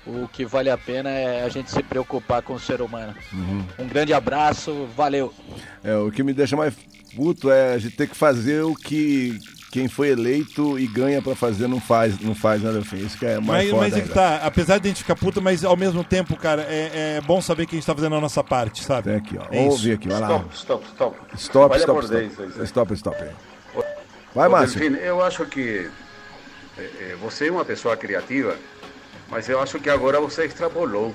[0.07, 3.15] o que vale a pena é a gente se preocupar com o ser humano.
[3.33, 3.65] Uhum.
[3.79, 5.33] Um grande abraço, valeu!
[5.83, 6.75] É, o que me deixa mais
[7.17, 9.39] puto é a gente ter que fazer o que
[9.77, 12.97] quem foi eleito e ganha pra fazer não faz, não faz nada fim.
[12.97, 15.15] Isso que é mais Mas, foda mas é que tá, apesar de a gente ficar
[15.15, 18.17] puto, mas ao mesmo tempo, cara, é, é bom saber que a gente tá fazendo
[18.17, 19.11] a nossa parte, sabe?
[19.11, 19.55] Tem aqui, ó.
[19.55, 20.29] É ouvir aqui, vai lá.
[20.29, 21.17] Stop, stop, stop.
[21.35, 22.65] Stop, Olha stop, stop.
[22.65, 23.25] Stop, stop.
[24.35, 24.81] Vai, Ô, Márcio.
[24.81, 25.91] Delfino, eu acho que
[26.79, 28.57] eh, eh, você é uma pessoa criativa,
[29.29, 31.15] mas eu acho que agora você extrapolou.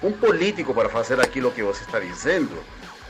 [0.00, 2.56] Um político, para fazer aquilo que você está dizendo,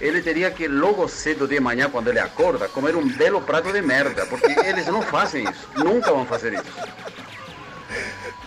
[0.01, 3.81] ele teria que logo cedo de manhã, quando ele acorda, comer um belo prato de
[3.83, 6.65] merda, porque eles não fazem isso, nunca vão fazer isso.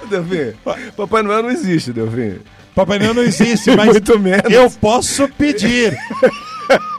[0.09, 0.53] Delfim,
[0.95, 2.39] Papai Noel não existe, Delfim.
[2.75, 4.51] Papai Noel não existe, mas Muito menos.
[4.51, 5.97] eu posso pedir.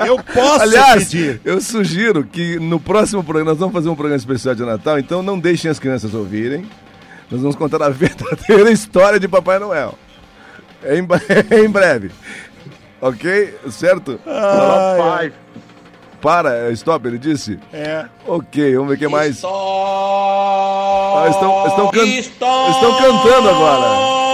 [0.07, 1.40] Eu posso Aliás, pedir.
[1.44, 5.22] eu sugiro que no próximo programa, nós vamos fazer um programa especial de Natal, então
[5.22, 6.66] não deixem as crianças ouvirem.
[7.30, 9.99] Nós vamos contar a verdadeira história de Papai Noel.
[10.84, 11.03] Em,
[11.64, 12.11] em breve.
[13.09, 13.59] Ok?
[13.70, 14.18] Certo?
[14.26, 15.32] Ai,
[16.20, 17.59] Para, stop, ele disse?
[17.72, 18.07] É.
[18.26, 19.42] Ok, vamos ver o que mais.
[19.44, 24.26] Ah, estão, estão, can- estão cantando agora.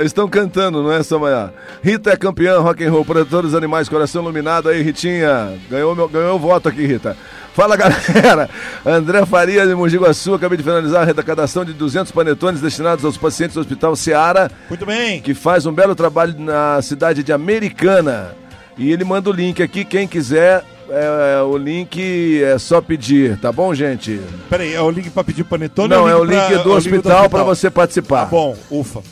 [0.00, 1.52] Eles estão cantando, não é, Samanhã?
[1.82, 4.68] Rita é campeã, rock and roll, protetor dos animais, coração iluminado.
[4.68, 7.16] Aí, Ritinha, ganhou, meu, ganhou o voto aqui, Rita.
[7.54, 8.48] Fala, galera.
[8.84, 13.18] André Faria de Mogi Guaçu, acabei de finalizar a arrecadação de 200 panetones destinados aos
[13.18, 14.50] pacientes do Hospital Seara.
[14.68, 15.20] Muito bem.
[15.20, 18.34] Que faz um belo trabalho na cidade de Americana.
[18.78, 23.52] E ele manda o link aqui, quem quiser, é, o link é só pedir, tá
[23.52, 24.18] bom, gente?
[24.48, 25.88] Peraí, é o link pra pedir panetone?
[25.90, 28.20] Não, é o link pra- do é o hospital para você participar.
[28.20, 29.02] Tá bom, ufa.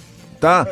[0.41, 0.67] Tá?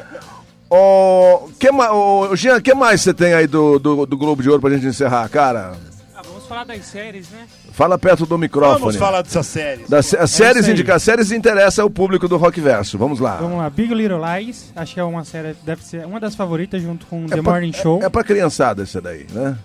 [0.69, 1.93] Ô, que ma...
[1.93, 4.71] Ô, Jean, o que mais você tem aí do, do, do Globo de Ouro pra
[4.71, 5.73] gente encerrar, cara?
[6.15, 7.47] Ah, vamos falar das séries, né?
[7.73, 8.79] Fala perto do microfone.
[8.81, 9.89] Vamos falar dessas séries.
[9.89, 12.97] Das as É séries indicar séries interessa ao público do Rock Verso.
[12.99, 13.37] Vamos lá.
[13.37, 16.83] Vamos lá, Big Little Lies, acho que é uma série, deve ser uma das favoritas
[16.83, 18.03] junto com The pra- Morning Show.
[18.03, 19.57] É pra criançada essa daí, né?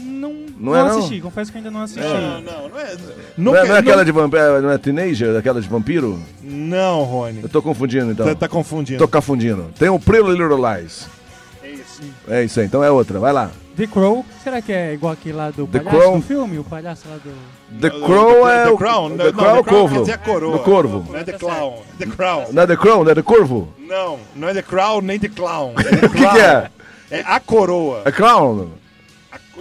[0.00, 0.98] Não, Não não, é, não?
[0.98, 2.02] assisti, confesso que ainda não assisti.
[2.02, 2.96] Não, não, não é.
[3.36, 6.20] Não, é, não é aquela de vampiro, não é teenager, aquela de vampiro?
[6.42, 7.40] Não, Rony.
[7.42, 8.26] Eu tô confundindo então.
[8.26, 8.98] Tá, tá confundindo.
[8.98, 9.70] Tô confundindo.
[9.78, 11.06] Tem o Pretty Little Lies.
[11.62, 12.02] É isso.
[12.28, 13.18] É isso aí, então é outra.
[13.18, 13.50] Vai lá.
[13.76, 16.16] The Crow, será que é igual aquele lá do The palhaço Crow.
[16.16, 16.58] do filme?
[16.60, 17.80] O palhaço lá do...
[17.80, 19.16] The Crow é The o Crown.
[19.16, 20.04] The Não, Crow é o The Crown corvo.
[20.06, 20.52] quer coroa.
[20.52, 21.04] Do corvo.
[21.10, 21.82] Não é The Clown.
[21.98, 22.44] The Crown.
[22.52, 23.74] Não é The Crow, não é The Corvo?
[23.78, 25.72] Não, não é The Crown nem The Clown.
[26.06, 26.70] O que, que é?
[27.10, 28.02] É a coroa.
[28.04, 28.68] É Crown?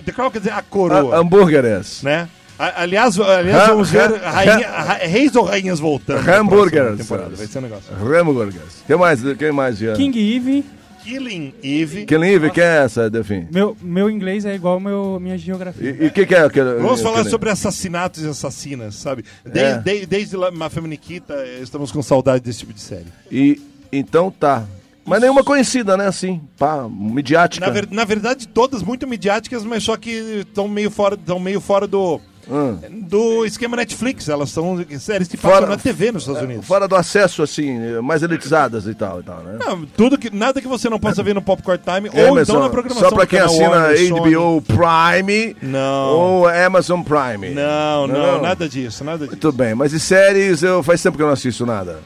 [0.02, 1.16] The Crown quer dizer a coroa.
[1.16, 2.02] A- hambúrgueres.
[2.04, 2.28] Né?
[2.58, 6.28] A- Aliás, aliás vamos ver rainha- ra- reis ou rainhas voltando.
[6.30, 6.98] Hambúrgueres.
[6.98, 7.36] temporada.
[7.36, 7.92] Vai ser um negócio.
[7.96, 8.84] Hambúrgueres.
[8.88, 9.94] Quem mais, quem mais, Jean?
[9.96, 10.64] King Eve.
[11.04, 12.06] Killing Eve.
[12.06, 13.46] Killing Eve, quem é essa, Delfim?
[13.52, 15.98] Meu, meu inglês é igual meu, minha geografia.
[16.00, 16.76] E o que, que é aquele...
[16.76, 19.26] Vamos falar sobre assassinatos e assassinas, sabe?
[19.44, 19.50] É.
[19.50, 23.08] Desde, desde, desde La Mafia Nikita, estamos com saudade desse tipo de série.
[23.30, 24.64] E, então tá.
[25.06, 27.66] Mas nenhuma conhecida, né, assim, pá, midiática.
[27.66, 30.10] Na, ver- na verdade, todas muito midiáticas, mas só que
[30.48, 32.78] estão meio fora, tão meio fora do, Hum.
[33.10, 34.28] do esquema Netflix.
[34.30, 36.66] Elas são séries que passam na TV nos Estados Unidos.
[36.66, 39.58] Fora do acesso, assim, mais elitizadas e tal, e tal né?
[39.60, 42.60] Não, tudo que, nada que você não possa ver no Popcorn Time ou Amazon, então
[42.64, 46.10] na programação só pra quem assina Warner, HBO Prime Não.
[46.12, 47.50] ou Amazon Prime.
[47.54, 49.32] Não, não, nada disso, nada disso.
[49.32, 52.00] Muito bem, mas e séries, eu faz tempo que eu não assisto nada.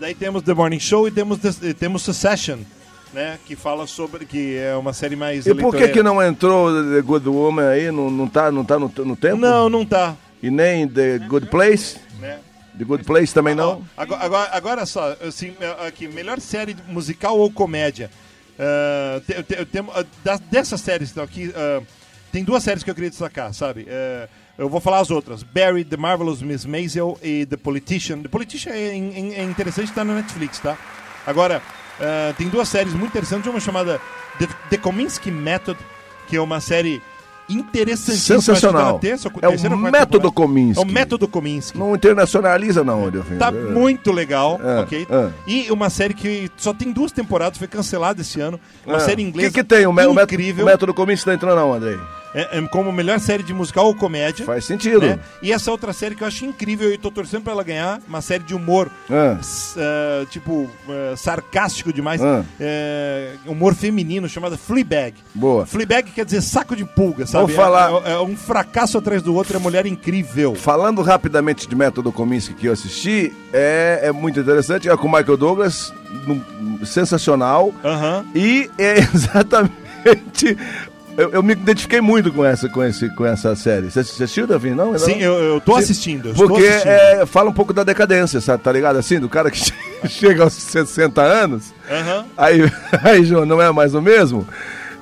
[0.00, 2.60] Daí temos The Morning Show e temos, The- temos Succession,
[3.12, 3.38] né?
[3.44, 4.24] Que fala sobre.
[4.24, 5.46] que é uma série mais.
[5.46, 7.90] E por que que não entrou The Good Woman aí?
[7.90, 9.36] Não, não tá, não tá no, no tempo?
[9.36, 10.16] Não, não tá.
[10.42, 11.98] E nem The Good Place?
[12.18, 12.38] Né?
[12.78, 13.84] The Good Place também não?
[13.94, 18.10] Agora, agora, agora só, assim, é, aqui, melhor série musical ou comédia?
[18.58, 21.82] Ah, te- te- tem- ah, das- dessas séries então, aqui, ah,
[22.32, 23.84] tem duas séries que eu queria destacar, sabe?
[23.88, 24.28] Eh,
[24.60, 25.42] eu vou falar as outras.
[25.42, 28.18] Barry, The Marvelous Miss Maisel e The Politician.
[28.18, 30.76] The Politician é, é- é interessante estar na Netflix, tá?
[31.26, 31.60] Agora,
[32.00, 33.48] ah, tem duas séries muito interessantes.
[33.50, 34.00] Uma chamada
[34.38, 35.78] The, The Kominsky Method,
[36.28, 37.02] que é uma série
[37.48, 38.40] interessantíssima.
[38.40, 38.98] Sensacional.
[39.00, 40.30] terça É o método.
[40.30, 40.80] Kominsky.
[40.80, 41.78] É o método Kominsky.
[41.78, 43.38] Não internacionaliza não, Delfim.
[43.38, 45.06] Tá muito legal, É, ok?
[45.10, 45.30] é.
[45.46, 48.60] E uma série que só tem duas temporadas, foi cancelada esse ano.
[48.86, 49.00] Uma Ah.
[49.00, 49.84] série inglesa O que, que tem?
[49.86, 49.92] O,
[50.22, 50.64] incrível.
[50.64, 51.98] o método Kominsky tá entrando não, Andrei?
[52.34, 54.44] É, é, como melhor série de musical ou comédia.
[54.46, 55.00] Faz sentido.
[55.00, 55.18] né?
[55.42, 58.20] E essa outra série que eu acho incrível e tô torcendo pra ela ganhar, uma
[58.20, 59.38] série de humor, Ah.
[59.76, 62.44] ah, tipo, ah, sarcástico demais, Ah.
[62.58, 65.14] é, humor feminino, chamada Fleabag.
[65.34, 65.66] Boa.
[65.66, 67.46] Fleabag quer dizer saco de pulga, sabe?
[67.46, 70.54] Vou falar- É, é- é um fracasso atrás do outro, é mulher incrível.
[70.54, 74.88] Falando rapidamente de Método Kominsky que eu assisti, é, é muito interessante.
[74.88, 75.92] É com o Michael Douglas,
[76.84, 77.72] sensacional.
[78.34, 80.56] E é exatamente.
[81.20, 83.90] Eu, eu me identifiquei muito com essa, com esse, com essa série.
[83.90, 84.70] Você assistiu, Davi?
[84.70, 84.96] Não?
[84.98, 85.20] Sim, não?
[85.20, 85.82] eu, eu tô Sim.
[85.82, 86.28] assistindo.
[86.30, 86.90] eu Porque assistindo.
[86.90, 88.62] é, fala um pouco da decadência, sabe?
[88.62, 88.96] Tá ligado?
[88.96, 89.74] Assim, do cara que che-
[90.08, 92.24] chega aos 60 anos, Aham.
[92.38, 92.60] aí,
[93.04, 94.48] aí João, não é mais o mesmo.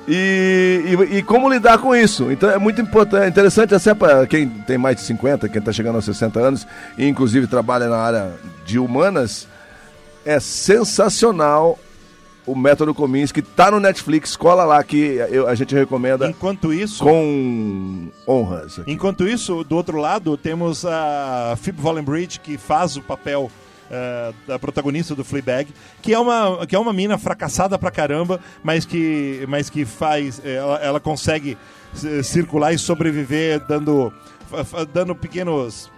[0.07, 2.31] E, e, e como lidar com isso?
[2.31, 5.95] Então é muito importante, interessante até para quem tem mais de 50, quem está chegando
[5.95, 6.67] aos 60 anos,
[6.97, 8.31] e inclusive trabalha na área
[8.65, 9.47] de humanas,
[10.25, 11.77] é sensacional
[12.51, 17.03] o método Kominsky, tá no Netflix, cola lá que eu- a gente recomenda Enquanto isso,
[17.03, 18.79] com honras.
[18.79, 18.91] aqui.
[18.91, 23.51] Enquanto isso, do outro lado, temos a Phoebe Waller-Bridge, que faz o papel
[23.91, 25.67] eh, da protagonista do Fleabag,
[26.01, 30.39] que é uma que é uma mina fracassada pra caramba, mas que mas que faz
[30.45, 31.57] eh, ela, ela consegue
[32.05, 34.13] eh, circular e sobreviver dando
[34.93, 35.89] dando pequenos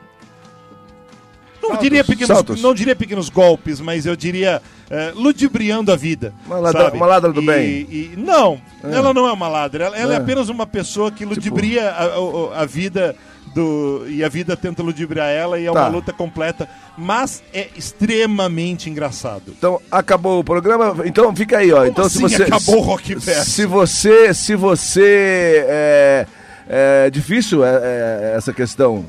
[1.62, 2.62] não Saltos, diria pequenos saltos.
[2.62, 6.34] não diria pequenos golpes, mas eu diria eh, ludibriando a vida.
[6.46, 6.98] Uma ladra- sabe?
[6.98, 7.66] uma ladra do E- bem.
[7.90, 8.94] e- não, É.
[8.96, 9.86] ela não é uma ladra.
[9.86, 10.16] Ela, ela é.
[10.16, 10.20] É.
[10.20, 13.16] apenas uma pessoa que ludibria a, a- a vida
[13.54, 15.82] do e a vida tenta ludibriar ela e é Tá.
[15.82, 19.44] uma luta completa, mas é extremamente engraçado.
[19.58, 20.96] Então, acabou o programa.
[21.06, 21.86] Então, fica aí, ó.
[21.86, 23.50] então, assim se você, acabou o Rock Verso?
[23.52, 24.34] Se você.
[24.34, 25.66] Se você.
[25.68, 26.26] É,
[26.70, 29.06] é difícil é, é, essa questão.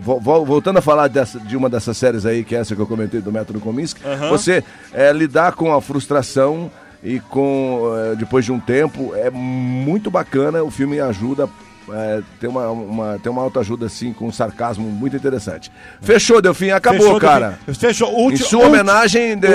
[0.00, 3.20] Voltando a falar dessa- de uma dessas séries aí, que é essa que eu comentei
[3.20, 4.28] do Método Kominsky, Aham.
[4.28, 4.62] você
[4.92, 6.70] é, lidar com a frustração
[7.02, 7.90] e com.
[8.12, 10.62] é, depois de um tempo, é muito bacana.
[10.62, 11.48] O filme ajuda.
[11.90, 15.72] É, tem uma, uma, tem uma autoajuda assim, com um sarcasmo muito interessante.
[16.02, 17.58] Fechou, Delfim, acabou, Fechou, cara.
[17.64, 17.80] Delfim.
[17.80, 18.30] Fechou.
[18.30, 19.48] Em sua ulti- homenagem de,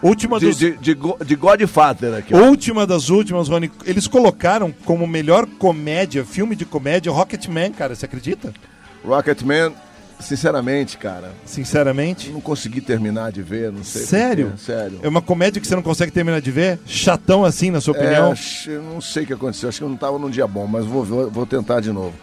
[0.00, 2.32] última de, dos- de, de, de Godfather aqui.
[2.32, 2.38] ó.
[2.38, 3.72] Última das últimas, Rony.
[3.84, 7.96] Eles colocaram como melhor comédia, filme de comédia, Rocketman, cara.
[7.96, 8.54] Você acredita?
[9.04, 9.72] Rocketman,
[10.20, 11.32] sinceramente, cara.
[11.44, 12.30] Sinceramente?
[12.30, 14.02] Não consegui terminar de ver, não sei.
[14.02, 14.52] Sério?
[14.56, 15.00] quê, Sério.
[15.02, 16.78] É uma comédia que você não consegue terminar de ver?
[16.86, 18.34] Chatão assim, na sua É, opinião?
[18.66, 19.68] eu não sei o que aconteceu.
[19.68, 22.14] Acho que eu não estava num dia bom, mas vou, vou, vou tentar de novo.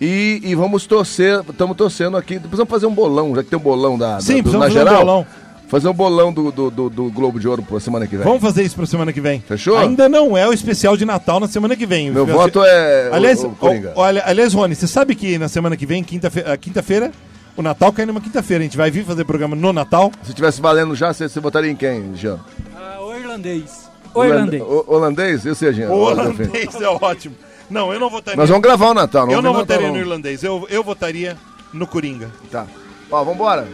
[0.00, 2.38] E, e vamos torcer, estamos torcendo aqui.
[2.38, 4.74] Precisamos fazer um bolão, já que tem um bolão da, da- Sim, do, precisamos na
[4.74, 5.04] fazer um geral.
[5.06, 5.26] bolão.
[5.68, 8.24] Fazer um bolão do, do, do, do Globo de Ouro para semana que vem.
[8.24, 9.40] Vamos fazer isso pra semana que vem.
[9.40, 9.76] Fechou?
[9.76, 12.10] Ainda não é o especial de Natal na semana que vem.
[12.10, 13.92] Meu Eu- voto é o- Aliás, o Coringa.
[13.96, 17.10] o- olha, aliás, Rony, você sabe que na semana que vem, quinta-feira, a quinta-feira,
[17.56, 18.62] o Natal cai numa quinta-feira.
[18.62, 20.12] A gente vai vir fazer programa no Natal.
[20.22, 22.38] Se tivesse valendo já, você, você votaria em quem, Jean?
[22.76, 23.90] Ah, o irlandês.
[24.14, 24.62] O irlandês.
[24.62, 25.44] O, holandês?
[25.44, 25.90] Eu sei, Jean.
[25.90, 27.34] O holandês é ótimo.
[27.68, 28.38] Não, eu não votaria.
[28.38, 30.44] Nós vamos gravar o Natal, não Eu não votaria Natal, no irlandês.
[30.44, 31.36] Eu, eu votaria
[31.72, 32.30] no Coringa.
[32.52, 32.66] Tá.
[33.10, 33.66] Ó, vambora.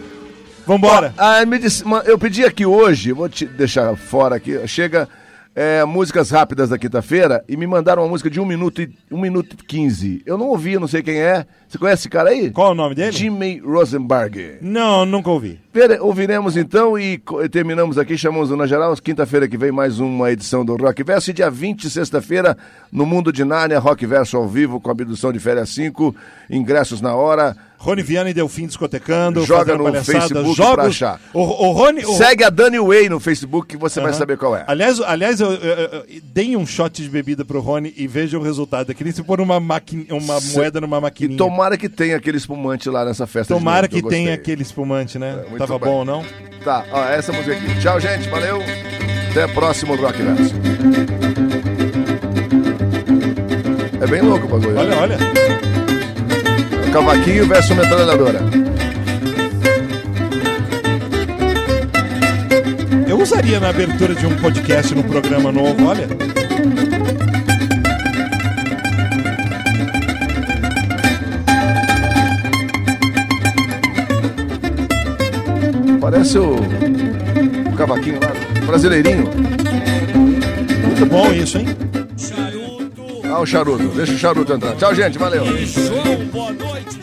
[0.67, 1.15] Vambora.
[1.19, 5.09] Ó, ah, me disse- eu pedi aqui hoje, vou te deixar fora aqui, chega
[5.55, 9.21] é, músicas rápidas da quinta-feira e me mandaram uma música de 1 minuto e 1
[9.21, 10.23] minuto e 15.
[10.25, 11.45] Eu não ouvi, não sei quem é.
[11.69, 12.51] Você conhece esse cara aí?
[12.51, 13.13] Qual é o nome dele?
[13.13, 14.59] Jimmy Rosenberg.
[14.63, 15.61] Não, nunca ouvi.
[15.71, 18.95] Pera, ouviremos então e terminamos aqui, chamamos o Na Geral.
[18.97, 21.31] Quinta-feira que vem mais uma edição do Rock Verso.
[21.31, 22.57] E dia 20, sexta-feira,
[22.91, 26.15] no Mundo de Nárnia, Rock Verso ao vivo com a abdução de férias 5.
[26.49, 27.55] Ingressos na hora.
[27.83, 30.87] Rony Viana e Delfim discotecando, Joga no palhaçada, Facebook jogos.
[30.87, 31.21] achar.
[31.35, 32.05] O, o Rony.
[32.05, 34.63] o- Segue a Dani Way no Facebook que você vai saber qual é.
[34.69, 38.41] Aliás, aliás eu, eu, eu, eu- deem um shot de bebida pro Rony e vejam
[38.41, 38.93] o resultado.
[38.93, 41.35] É que nem se pôr uma, maqui, uma Se- moeda numa maquininha.
[41.35, 43.53] E tomara que tenha aquele espumante lá nessa festa.
[43.53, 45.35] Tomara novo, que tenha aquele espumante, né?
[45.49, 45.89] muito Tava bem.
[45.89, 46.25] bom, não?
[46.63, 47.81] Tá, ó, essa música aqui.
[47.81, 48.29] Tchau, gente.
[48.29, 48.63] Valeu.
[49.33, 50.55] Até próximo Rock Verso.
[54.01, 54.79] É bem louco o bagulho.
[54.79, 54.97] Olha, né?
[55.01, 55.72] olha.
[56.93, 58.41] Cavaquinho versus metralhadora.
[63.09, 66.07] Eu usaria na abertura de um podcast num programa novo, olha.
[75.99, 78.33] Parece o, o cavaquinho lá,
[78.67, 79.31] brasileirinho.
[80.85, 81.67] Muito bom isso, hein?
[83.33, 83.89] Ah, o charuto.
[83.89, 84.77] Deixa o charuto entrar.
[84.77, 85.17] Tchau, gente.
[85.17, 85.43] Valeu.
[85.67, 87.02] João, boa noite.